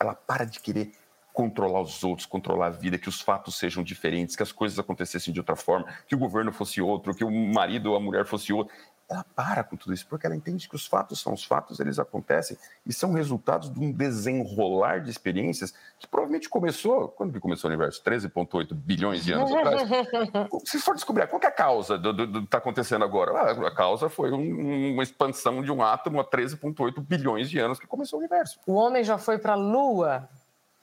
[0.01, 0.93] ela para de querer
[1.33, 5.33] controlar os outros, controlar a vida, que os fatos sejam diferentes, que as coisas acontecessem
[5.33, 8.53] de outra forma, que o governo fosse outro, que o marido ou a mulher fosse
[8.53, 8.75] outro
[9.09, 11.99] ela para com tudo isso, porque ela entende que os fatos são os fatos, eles
[11.99, 17.71] acontecem e são resultados de um desenrolar de experiências que provavelmente começou, quando que começou
[17.71, 18.03] o universo?
[18.05, 19.88] 13,8 bilhões de anos atrás.
[20.64, 24.11] Se for descobrir qual é a causa do, que está acontecendo agora, ah, a causa
[24.11, 28.21] foi um, uma expansão de um átomo há 13,8 bilhões de anos que começou o
[28.21, 28.61] universo.
[28.66, 30.29] O homem já foi para a Lua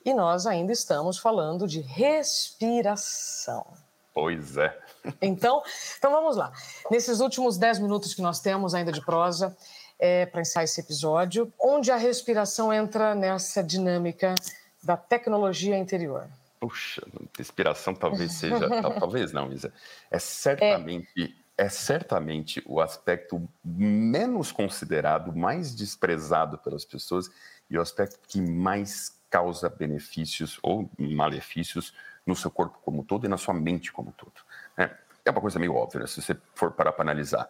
[0.04, 3.66] E nós ainda estamos falando de respiração.
[4.12, 4.76] Pois é.
[5.20, 5.62] Então,
[5.98, 6.52] então vamos lá.
[6.90, 9.56] Nesses últimos 10 minutos que nós temos ainda de prosa,
[9.98, 14.34] é, para encerrar esse episódio, onde a respiração entra nessa dinâmica
[14.82, 16.28] da tecnologia interior.
[16.60, 17.02] Puxa,
[17.36, 19.72] respiração talvez seja, talvez não, Isa.
[20.10, 21.64] É certamente, é.
[21.64, 27.30] é certamente o aspecto menos considerado, mais desprezado pelas pessoas
[27.68, 31.92] e o aspecto que mais causa benefícios ou malefícios
[32.24, 34.32] no seu corpo como todo e na sua mente como todo.
[34.76, 34.90] É,
[35.24, 36.06] é uma coisa meio óbvia, né?
[36.06, 37.48] se você for parar para analisar.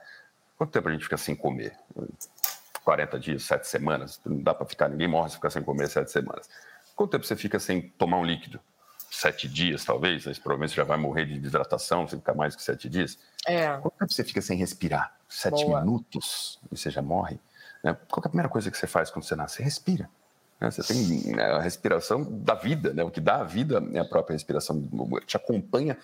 [0.57, 1.77] Quanto tempo a gente fica sem comer?
[2.83, 4.21] 40 dias, 7 semanas?
[4.25, 6.49] Não dá para ficar, ninguém morre se ficar sem comer 7 semanas.
[6.97, 8.59] Quanto tempo você fica sem tomar um líquido?
[9.11, 10.27] Sete dias, talvez?
[10.27, 13.19] Mas provavelmente você já vai morrer de desidratação se ficar mais que sete dias.
[13.47, 13.69] É.
[13.77, 15.15] Quanto tempo você fica sem respirar?
[15.29, 15.81] Sete Boa.
[15.81, 17.39] minutos e você já morre?
[17.85, 17.97] Né?
[18.11, 19.57] Qual é a primeira coisa que você faz quando você nasce?
[19.57, 20.11] Você respira.
[20.61, 20.71] Né?
[20.71, 23.05] Você tem né, a respiração da vida, né?
[23.05, 24.83] o que dá a vida é a própria respiração,
[25.27, 25.97] te acompanha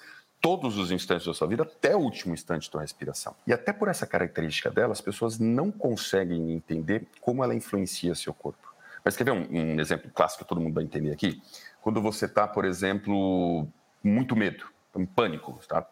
[0.43, 3.35] todos os instantes da sua vida até o último instante da respiração.
[3.47, 8.35] E até por essa característica dela, as pessoas não conseguem entender como ela influencia seu
[8.35, 8.75] corpo.
[9.05, 11.41] Mas quer ver um, um exemplo clássico que todo mundo vai entender aqui?
[11.81, 13.67] Quando você está, por exemplo,
[14.03, 15.87] muito medo, em pânico, está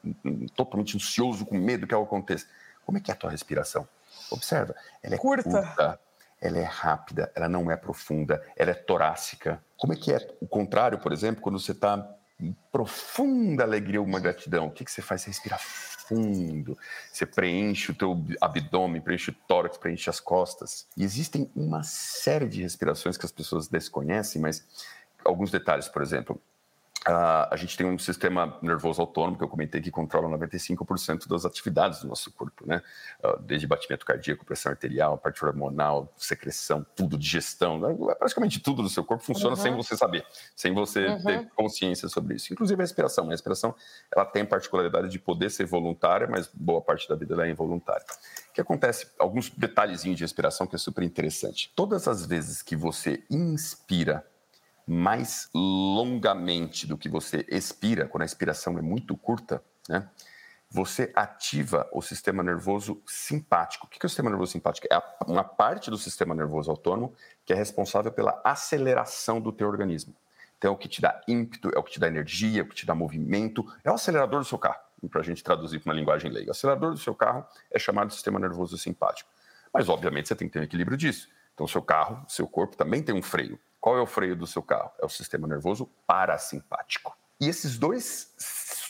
[0.55, 2.47] totalmente ansioso, com medo que algo aconteça.
[2.85, 3.89] Como é que é a tua respiração?
[4.31, 6.01] Observa, ela é curta, curta
[6.41, 9.63] ela é rápida, ela não é profunda, ela é torácica.
[9.77, 12.09] Como é que é o contrário, por exemplo, quando você está
[12.71, 14.67] profunda alegria uma gratidão?
[14.67, 15.23] O que, que você faz?
[15.23, 16.77] Você respira fundo,
[17.13, 20.87] você preenche o teu abdômen, preenche o tórax, preenche as costas.
[20.97, 24.67] E existem uma série de respirações que as pessoas desconhecem, mas
[25.25, 26.41] alguns detalhes, por exemplo,
[27.09, 31.47] Uh, a gente tem um sistema nervoso autônomo que eu comentei que controla 95% das
[31.47, 32.83] atividades do nosso corpo, né?
[33.25, 37.97] Uh, desde batimento cardíaco, pressão arterial, parte hormonal, secreção, tudo, digestão, né?
[38.19, 39.63] praticamente tudo do seu corpo funciona uhum.
[39.63, 41.23] sem você saber, sem você uhum.
[41.23, 42.53] ter consciência sobre isso.
[42.53, 43.29] Inclusive a respiração.
[43.29, 43.75] A respiração
[44.15, 47.51] ela tem a particularidade de poder ser voluntária, mas boa parte da vida ela é
[47.51, 48.05] involuntária.
[48.51, 49.11] O que acontece?
[49.19, 51.73] Alguns detalhezinhos de respiração que é super interessante.
[51.75, 54.23] Todas as vezes que você inspira
[54.87, 60.09] mais longamente do que você expira, quando a expiração é muito curta, né?
[60.73, 63.87] Você ativa o sistema nervoso simpático.
[63.87, 64.87] O que é o sistema nervoso simpático?
[64.89, 67.13] É uma parte do sistema nervoso autônomo
[67.45, 70.15] que é responsável pela aceleração do teu organismo.
[70.57, 72.69] Então, é o que te dá ímpeto, é o que te dá energia, é o
[72.69, 74.79] que te dá movimento, é o acelerador do seu carro,
[75.11, 76.51] para a gente traduzir para uma linguagem leiga.
[76.51, 79.29] O acelerador do seu carro é chamado sistema nervoso simpático.
[79.73, 81.29] Mas, obviamente, você tem que ter um equilíbrio disso.
[81.55, 83.59] Então, o seu carro, seu corpo também tem um freio.
[83.81, 84.91] Qual é o freio do seu carro?
[85.01, 87.17] É o sistema nervoso parasimpático.
[87.41, 88.35] E esses dois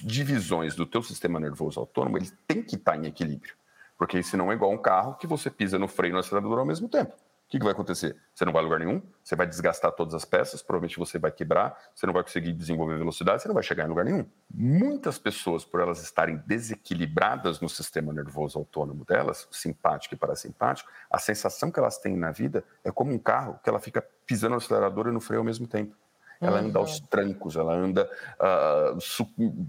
[0.00, 3.54] divisões do teu sistema nervoso autônomo, ele tem que estar em equilíbrio.
[3.96, 6.66] Porque senão é igual um carro que você pisa no freio e no acelerador ao
[6.66, 7.12] mesmo tempo
[7.50, 8.16] que, que vai acontecer?
[8.32, 11.32] Você não vai a lugar nenhum, você vai desgastar todas as peças, provavelmente você vai
[11.32, 14.24] quebrar, você não vai conseguir desenvolver velocidade, você não vai chegar em lugar nenhum.
[14.48, 21.18] Muitas pessoas, por elas estarem desequilibradas no sistema nervoso autônomo delas, simpático e parasimpático, a
[21.18, 24.58] sensação que elas têm na vida é como um carro que ela fica pisando no
[24.58, 25.96] acelerador e no freio ao mesmo tempo.
[26.40, 28.98] Ela anda aos trancos, ela anda uh,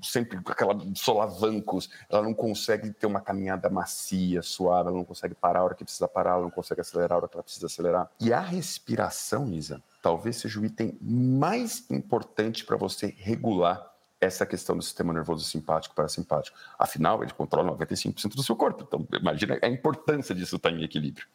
[0.01, 5.35] sempre com aquela solavancos, ela não consegue ter uma caminhada macia, suave, ela não consegue
[5.35, 7.65] parar a hora que precisa parar, ela não consegue acelerar a hora que ela precisa
[7.65, 8.09] acelerar.
[8.19, 14.77] E a respiração, Isa, talvez seja o item mais importante para você regular essa questão
[14.77, 16.55] do sistema nervoso simpático parasimpático.
[16.77, 18.85] Afinal, ele controla 95% do seu corpo.
[18.87, 21.25] Então, imagina a importância disso estar em equilíbrio.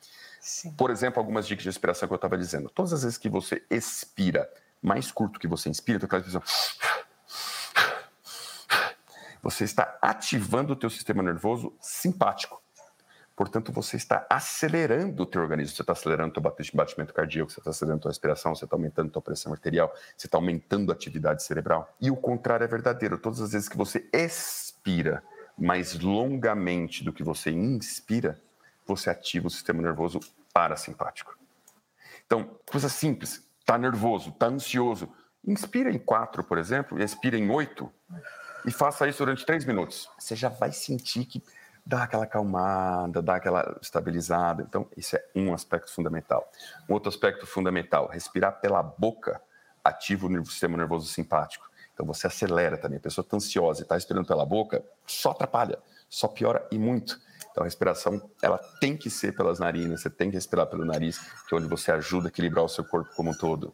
[0.40, 0.72] Sim.
[0.74, 2.70] Por exemplo, algumas dicas de respiração que eu estava dizendo.
[2.70, 4.48] Todas as vezes que você expira
[4.82, 6.42] mais curto que você inspira, aquela visão.
[9.42, 12.60] Você está ativando o teu sistema nervoso simpático.
[13.36, 15.76] Portanto, você está acelerando o teu organismo.
[15.76, 18.74] Você está acelerando o teu batimento cardíaco, você está acelerando a tua respiração, você está
[18.74, 21.94] aumentando a tua pressão arterial, você está aumentando a atividade cerebral.
[22.00, 23.18] E o contrário é verdadeiro.
[23.18, 25.22] Todas as vezes que você expira
[25.56, 28.40] mais longamente do que você inspira,
[28.86, 30.18] você ativa o sistema nervoso
[30.52, 31.38] parasimpático.
[32.24, 35.12] Então, coisa simples está nervoso, está ansioso.
[35.44, 37.92] Inspira em quatro, por exemplo, e expira em oito,
[38.64, 40.08] e faça isso durante três minutos.
[40.18, 41.42] Você já vai sentir que
[41.84, 44.62] dá aquela acalmada, dá aquela estabilizada.
[44.62, 46.50] Então, isso é um aspecto fundamental.
[46.88, 49.40] Um outro aspecto fundamental, respirar pela boca
[49.84, 51.68] ativa o sistema nervoso simpático.
[51.92, 52.98] Então, você acelera também.
[52.98, 57.20] A pessoa está ansiosa e está respirando pela boca, só atrapalha, só piora e muito.
[57.56, 61.18] Então, a respiração, ela tem que ser pelas narinas, você tem que respirar pelo nariz,
[61.48, 63.72] que é onde você ajuda a equilibrar o seu corpo como um todo.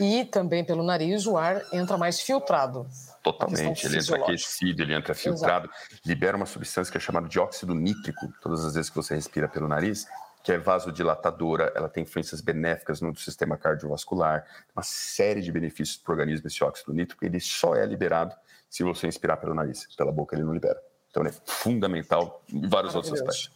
[0.00, 2.86] E também pelo nariz o ar entra mais filtrado.
[3.22, 6.00] Totalmente, ele entra aquecido, ele entra filtrado, Exato.
[6.06, 9.46] libera uma substância que é chamada de óxido nítrico, todas as vezes que você respira
[9.46, 10.06] pelo nariz,
[10.42, 16.12] que é vasodilatadora, ela tem influências benéficas no sistema cardiovascular, uma série de benefícios para
[16.12, 18.34] o organismo esse óxido nítrico, ele só é liberado
[18.70, 20.80] se você inspirar pelo nariz, pela boca ele não libera.
[21.12, 23.50] Então, é fundamental em vários outros aspectos.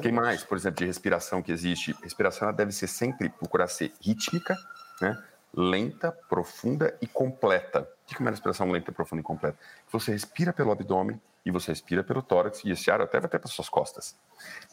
[0.00, 1.94] Quem mais, por exemplo, de respiração que existe?
[2.02, 4.56] Respiração deve ser sempre, procurar ser rítmica,
[5.02, 5.22] né?
[5.54, 7.80] lenta, profunda e completa.
[7.82, 9.58] O que é uma respiração lenta, profunda e completa?
[9.92, 13.38] Você respira pelo abdômen e você respira pelo tórax e esse ar até vai até
[13.38, 14.16] para suas costas.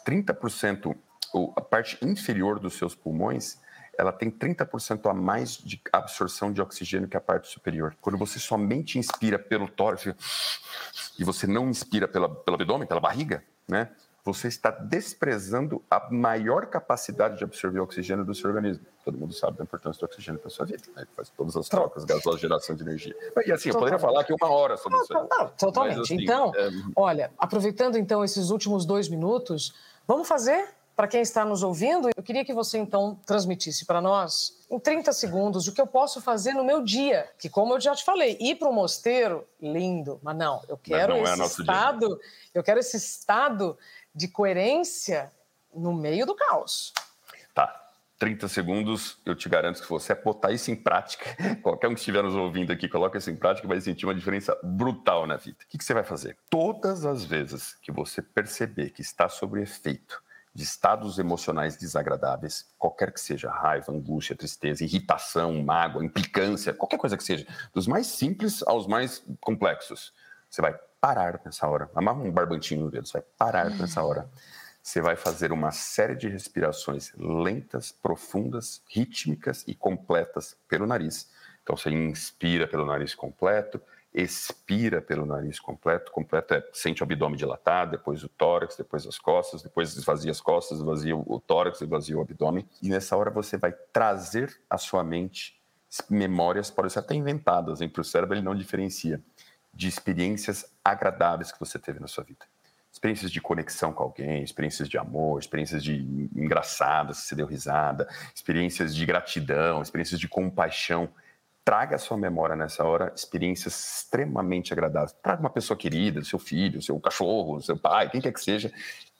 [0.06, 0.96] 30%,
[1.34, 3.60] ou a parte inferior dos seus pulmões,
[3.98, 7.96] ela tem 30% a mais de absorção de oxigênio que a parte superior.
[8.02, 10.08] Quando você somente inspira pelo tórax
[11.20, 13.90] e você não inspira pela, pelo abdômen, pela barriga, né?
[14.24, 18.86] você está desprezando a maior capacidade de absorver oxigênio do seu organismo.
[19.04, 21.08] Todo mundo sabe da importância do oxigênio para a sua vida, né?
[21.16, 23.16] faz todas as trocas, gasosas, geração de energia.
[23.46, 25.14] E assim, eu poderia falar aqui uma hora sobre isso.
[25.14, 25.98] Não, não, totalmente.
[25.98, 26.70] Mas, assim, então, é...
[26.96, 29.74] olha, aproveitando então esses últimos dois minutos,
[30.08, 34.66] vamos fazer para quem está nos ouvindo, eu queria que você então transmitisse para nós,
[34.70, 37.30] em 30 segundos, o que eu posso fazer no meu dia.
[37.40, 41.16] Que, como eu já te falei, ir para o mosteiro, lindo, mas não, eu quero
[41.16, 42.18] não é esse é estado, dia.
[42.54, 43.78] eu quero esse estado
[44.14, 45.32] de coerência
[45.74, 46.94] no meio do caos.
[47.54, 47.78] Tá.
[48.20, 51.26] 30 segundos, eu te garanto que você botar isso em prática,
[51.64, 54.56] qualquer um que estiver nos ouvindo aqui, coloca isso em prática, vai sentir uma diferença
[54.62, 55.58] brutal na vida.
[55.64, 56.38] O que, que você vai fazer?
[56.48, 60.22] Todas as vezes que você perceber que está sob efeito
[60.54, 67.16] de estados emocionais desagradáveis, qualquer que seja, raiva, angústia, tristeza, irritação, mágoa, implicância, qualquer coisa
[67.16, 70.14] que seja, dos mais simples aos mais complexos,
[70.50, 71.90] você vai parar nessa hora.
[71.96, 74.30] Amarra um barbantinho no dedo, você vai parar nessa hora.
[74.84, 81.30] Você vai fazer uma série de respirações lentas, profundas, rítmicas e completas pelo nariz.
[81.64, 83.80] Então você inspira pelo nariz completo,
[84.14, 86.12] expira pelo nariz completo.
[86.12, 90.42] Completo é sente o abdômen dilatado, depois o tórax, depois as costas, depois esvazia as
[90.42, 92.68] costas, esvazia o tórax, esvazia o abdômen.
[92.82, 95.60] E nessa hora você vai trazer à sua mente
[96.10, 99.22] memórias, podem ser até inventadas, para o cérebro ele não diferencia
[99.74, 102.46] de experiências agradáveis que você teve na sua vida.
[102.92, 108.94] Experiências de conexão com alguém, experiências de amor, experiências de engraçadas, você deu risada, experiências
[108.94, 111.10] de gratidão, experiências de compaixão.
[111.64, 115.16] Traga sua memória nessa hora experiências extremamente agradáveis.
[115.22, 118.74] Traga uma pessoa querida, seu filho, seu cachorro, seu pai, quem quer que seja.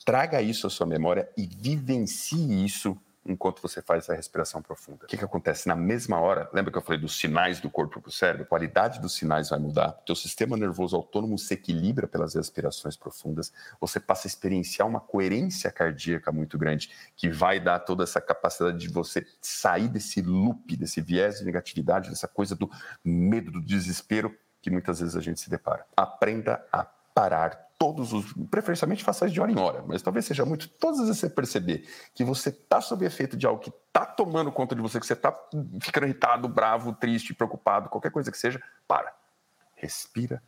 [0.04, 5.06] Traga isso à sua memória e vivencie isso enquanto você faz essa respiração profunda.
[5.06, 5.68] O que, que acontece?
[5.68, 8.44] Na mesma hora, lembra que eu falei dos sinais do corpo para o cérebro?
[8.44, 13.54] A qualidade dos sinais vai mudar, teu sistema nervoso autônomo se equilibra pelas respirações profundas,
[13.80, 18.78] você passa a experienciar uma coerência cardíaca muito grande, que vai dar toda essa capacidade
[18.78, 22.70] de você sair desse loop, desse viés de negatividade, dessa coisa do
[23.04, 25.86] medo, do desespero que muitas vezes a gente se depara.
[25.96, 28.32] Aprenda a parar todos os.
[28.52, 30.70] Preferencialmente faça isso de hora em hora, mas talvez seja muito.
[30.70, 34.52] Todas as vezes você perceber que você está sob efeito de algo que está tomando
[34.52, 35.36] conta de você, que você está
[35.82, 39.12] ficando irritado, bravo, triste, preocupado, qualquer coisa que seja, para.
[39.74, 40.44] Respira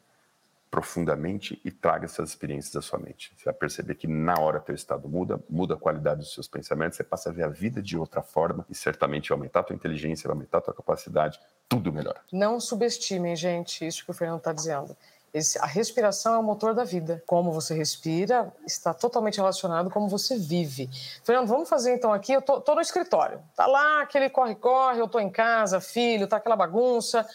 [0.70, 3.34] profundamente e traga essas experiências à sua mente.
[3.36, 6.98] Você vai perceber que na hora teu estado muda, muda a qualidade dos seus pensamentos,
[6.98, 9.76] você passa a ver a vida de outra forma e certamente vai aumentar a tua
[9.76, 12.20] inteligência, vai aumentar a tua capacidade, tudo melhor.
[12.32, 14.96] Não subestimem, gente, isso que o Fernando está dizendo.
[15.34, 17.24] Esse, a respiração é o motor da vida.
[17.26, 20.90] Como você respira está totalmente relacionado com como você vive.
[21.24, 22.34] Fernando, vamos fazer então aqui.
[22.34, 23.40] Eu tô, tô no escritório.
[23.56, 27.26] Tá lá aquele corre-corre, eu tô em casa, filho, tá aquela bagunça.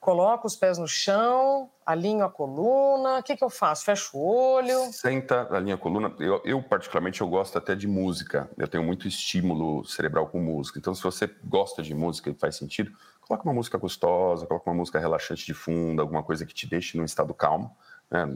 [0.00, 3.20] Coloco os pés no chão, alinho a coluna.
[3.20, 3.86] O que, que eu faço?
[3.86, 4.92] Fecho o olho.
[4.92, 6.14] Senta, alinha a coluna.
[6.20, 8.50] Eu, eu, particularmente, eu gosto até de música.
[8.58, 10.78] Eu tenho muito estímulo cerebral com música.
[10.78, 12.92] Então, se você gosta de música e faz sentido,
[13.26, 16.96] coloca uma música gostosa, coloca uma música relaxante de fundo, alguma coisa que te deixe
[16.96, 17.74] num estado calmo,
[18.10, 18.26] né?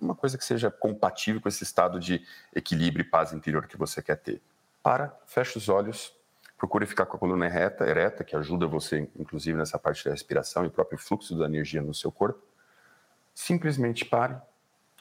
[0.00, 4.00] uma coisa que seja compatível com esse estado de equilíbrio e paz interior que você
[4.00, 4.40] quer ter.
[4.82, 6.14] Para, fecha os olhos,
[6.56, 10.64] procure ficar com a coluna ereta, ereta, que ajuda você, inclusive, nessa parte da respiração
[10.64, 12.40] e o próprio fluxo da energia no seu corpo.
[13.34, 14.36] Simplesmente pare,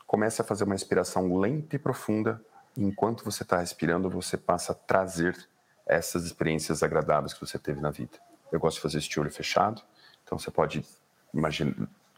[0.08, 2.44] comece a fazer uma respiração lenta e profunda.
[2.76, 5.38] E enquanto você está respirando, você passa a trazer
[5.86, 8.18] essas experiências agradáveis que você teve na vida.
[8.52, 9.82] Eu gosto de fazer este olho fechado.
[10.24, 10.86] Então você pode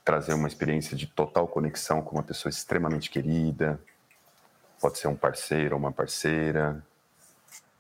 [0.04, 3.80] trazer uma experiência de total conexão com uma pessoa extremamente querida.
[4.82, 6.84] Pode ser um parceiro ou uma parceira.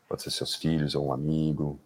[0.07, 1.79] Pode ser seus filhos ou um amigo.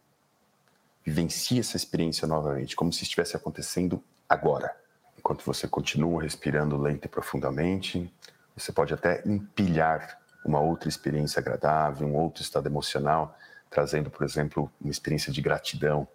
[1.05, 4.76] Vivencie essa experiência novamente, como se estivesse acontecendo agora.
[5.18, 8.13] Enquanto você continua respirando lento e profundamente,
[8.55, 13.38] você pode até empilhar uma outra experiência agradável, um outro estado emocional,
[13.70, 16.07] trazendo, por exemplo, uma experiência de gratidão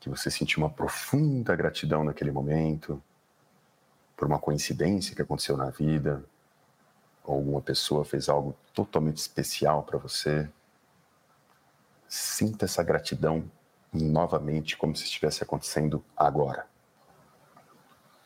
[0.00, 3.00] que você sentiu uma profunda gratidão naquele momento,
[4.16, 6.24] por uma coincidência que aconteceu na vida,
[7.22, 10.48] ou alguma pessoa fez algo totalmente especial para você.
[12.08, 13.48] sinta essa gratidão
[13.92, 16.66] novamente como se estivesse acontecendo agora.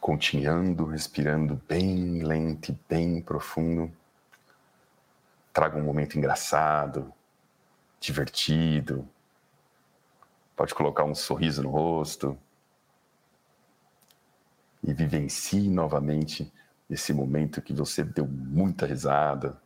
[0.00, 3.92] Continuando, respirando bem lento e bem profundo.
[5.52, 7.12] Traga um momento engraçado,
[8.00, 9.06] divertido.
[10.56, 12.38] Pode colocar um sorriso no rosto.
[14.82, 16.52] E vivencie novamente
[16.88, 19.60] esse momento que você deu muita risada,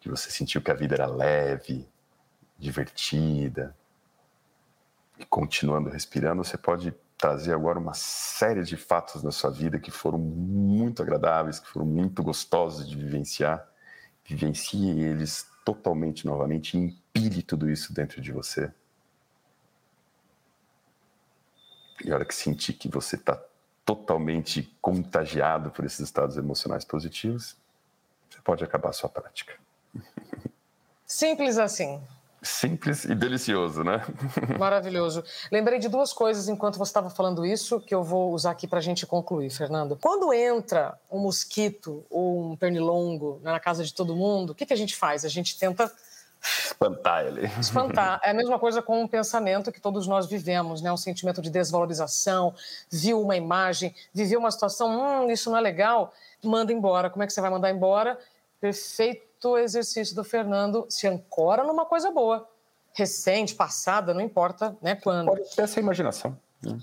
[0.00, 1.88] que você sentiu que a vida era leve,
[2.58, 3.74] divertida.
[5.18, 9.90] E continuando respirando, você pode trazer agora uma série de fatos na sua vida que
[9.90, 13.66] foram muito agradáveis, que foram muito gostosos de vivenciar.
[14.24, 18.72] Vivencie eles totalmente novamente empilhe tudo isso dentro de você.
[22.04, 23.40] E a hora que sentir que você está
[23.84, 27.56] totalmente contagiado por esses estados emocionais positivos,
[28.28, 29.54] você pode acabar a sua prática.
[31.06, 32.00] Simples assim.
[32.42, 34.04] Simples e delicioso, né?
[34.58, 35.24] Maravilhoso.
[35.50, 38.78] Lembrei de duas coisas enquanto você estava falando isso que eu vou usar aqui para
[38.78, 39.96] a gente concluir, Fernando.
[39.96, 44.72] Quando entra um mosquito ou um pernilongo na casa de todo mundo, o que, que
[44.72, 45.24] a gente faz?
[45.24, 45.90] A gente tenta
[46.42, 47.46] espantar ele.
[47.58, 48.20] Espantar.
[48.22, 50.92] É a mesma coisa com um pensamento que todos nós vivemos, né?
[50.92, 52.54] Um sentimento de desvalorização,
[52.90, 56.12] viu uma imagem, viveu uma situação, hum, isso não é legal,
[56.42, 57.10] manda embora.
[57.10, 58.18] Como é que você vai mandar embora?
[58.60, 62.48] Perfeito exercício do Fernando, se ancora numa coisa boa.
[62.92, 64.96] Recente, passada, não importa, né?
[64.96, 65.26] Quando.
[65.26, 66.36] Pode ser essa imaginação.
[66.62, 66.78] Né?